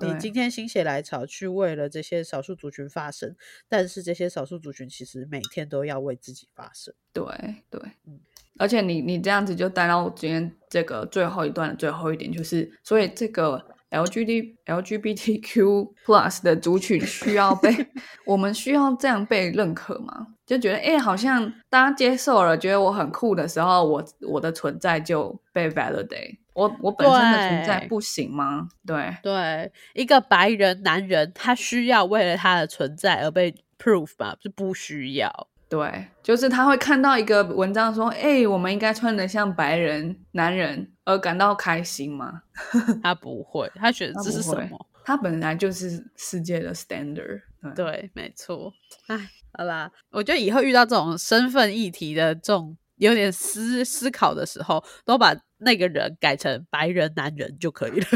[0.00, 3.34] 你今天心血来潮去为了这些少数族群发声，
[3.68, 6.94] 但是这些少数族群其实每天都要为自己发声。
[7.12, 7.24] 对
[7.68, 8.20] 对，嗯。
[8.58, 17.74] 而且你你这样子就带到今天这个最后一段的最后一点，就是所以这个 L G D L G B T Q Plus 的族群需要被
[18.26, 20.26] 我们需要这样被认可吗？
[20.46, 26.38] 就觉得哎，好像大家接受了，觉得我很酷的时候，我我的存在就被 validate。
[26.52, 28.68] 我我本身的存在不行吗？
[28.84, 34.36] 对对，一个白人男人，他需要为了他的存在而被 proof 吗？
[34.42, 35.48] 是不需要。
[35.70, 42.42] 对，就是他会看到一个文章说，哎，我们应该穿的像白人男人而感到开心吗？
[43.00, 44.86] 他不会，他觉得这是什么？
[45.04, 47.40] 他本来就是世界的 standard。
[47.76, 48.72] 对，没错。
[49.06, 49.16] 哎，
[49.52, 58.06] 好啦，我觉得以后遇到这种身份议题的这种有点思思考的时候，都把那个人改成白人男人就可以了，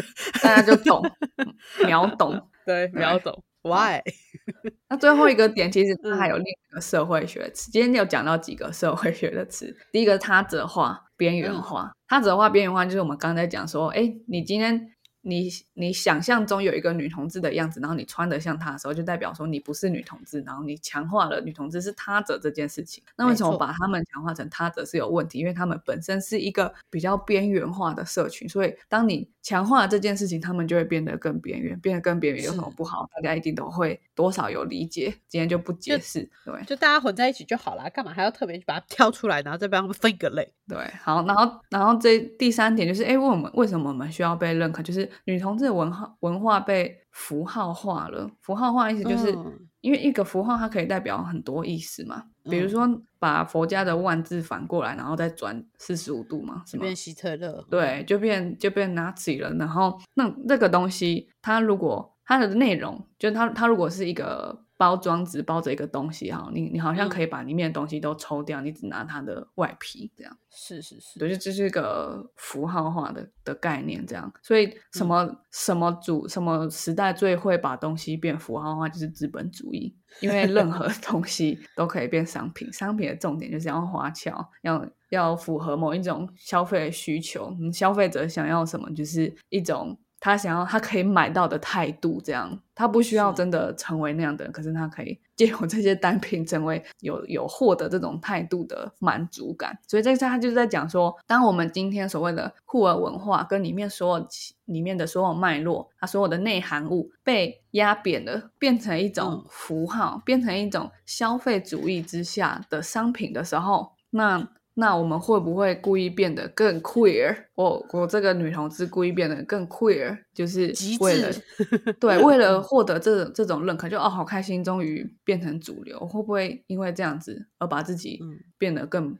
[0.43, 1.03] 大家就懂，
[1.87, 3.45] 秒懂，对，秒懂。
[3.65, 4.03] Why？
[4.89, 7.71] 那最后一个点，其实 它还有另一个社会学词。
[7.71, 9.75] 今天有讲到几个社会学的词。
[9.91, 11.93] 第一个，他者化、边缘化。
[12.07, 14.91] 他者化、边缘化，就是我们刚才讲说，哎，你今天。
[15.25, 23.03] 你你想象中有一个女同志的样子，然后你穿的像她的时候，就代表说你不是女同志，然后你强化了女同志是他者这件事情。
[23.17, 25.39] 那为什么把他们强化成他者是有问题？
[25.39, 33.09] 因为他们本身是一个比较边缘化的社群，所以当你强化这件事情，他们就会变得更边缘，变得更边缘有什么不好？
[33.17, 35.15] 大家一定都会多少有理解。
[35.29, 40.53] 今天就不解释，对，就大家混在一起就好了，干嘛还要特别去把它挑出来，然后再帮他们分一个类？
[40.69, 44.83] 对，好，然后然后这第三点就是，哎，问我们为什么我们需要被认可？
[44.83, 48.31] 就是女同志的文化文化被符号化了。
[48.41, 49.37] 符号化意思就是
[49.81, 52.25] 因为一个符号它可以代表很多意思嘛。
[52.45, 52.89] 比如说
[53.19, 57.65] 把佛家的万字反过来，然后再转四十五度嘛，就变希特勒。
[57.71, 59.53] 对，就变就变 Nazi 了。
[59.55, 64.65] 然后那这个东西，它如果它的内容，就它它如果是一个。
[64.85, 70.39] 包装纸包着一个东西哈，你你好像可以把里面的东西都抽掉，你只拿它的外皮这样。
[70.51, 74.31] 是是是，对，就这是一个符号化的的概念这样。
[74.43, 79.97] 所以什么什么主什么时代最会把东西变符号化，就是资本主义。
[80.21, 87.57] 因为任何 东西都可以变商品，商品的重点就是要花俏，要要符合某一种消费需求。
[87.59, 89.99] 嗯，消费者想要什么，就是一种。
[90.25, 99.79] 他想要他可以买到的态度，这样他不需要真的成为那样的人，可是他可以 借由这些单品成为有有获得这种态度的满足感。
[99.87, 104.27] 所以这他就是在讲说，当我们今天所谓的酷儿文化跟里面所有
[104.65, 114.49] 里面的所有脉络，它所有的内涵物被压扁了，变成一种符号，变成一种消费主义之下的商品的时候，那。
[114.77, 117.45] 那我们会不会故意变得更 queer？
[117.55, 121.31] 我我这个女同志故意变得更 queer，就是为了
[122.01, 125.99] 对，为了获得这这种认可，就哦好开心，终于变成主流。
[126.01, 128.21] 会不会因为这样子而把自己
[128.59, 129.17] 变得更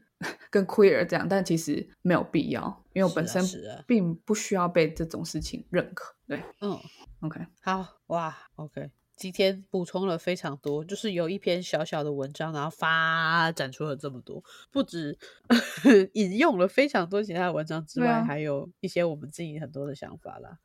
[0.49, 1.05] 更 queer？
[1.05, 3.41] 这样，但其实没有必要，因为我本身
[3.87, 6.13] 并不需要被这种事情认可。
[6.27, 6.77] 对，嗯
[7.21, 8.89] ，OK，好哇，OK。
[9.15, 15.17] 今天补充了非常多，就是有一篇小小的文章，然后发展出了这么多，不止
[16.13, 20.57] 引用了非常多其他的文章之外，还有一些我们自己很多的想法啦。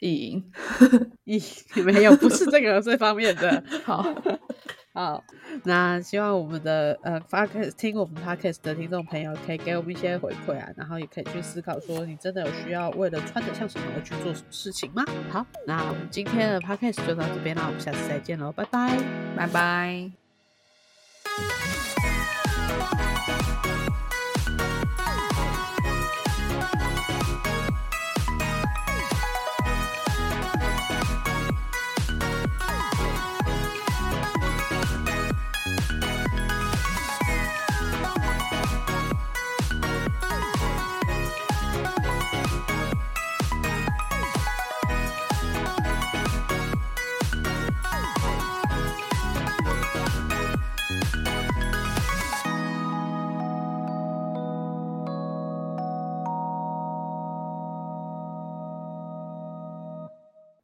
[0.00, 0.52] 意淫，
[1.24, 1.40] 意
[1.84, 3.62] 没有，不是这个这方面的。
[3.84, 4.04] 好。
[4.94, 5.24] 好，
[5.64, 15.04] 那希望我们的呃发听我们 podcast 的听众朋友可以给我们一些回馈啊，然后也可以去思考说，你真的有需要为了穿的像什么而去做什么事情吗？
[15.30, 18.96] 好，那我们今天的 podcast 就到这边啦，我们下次再见喽，拜拜，
[19.36, 20.12] 拜拜。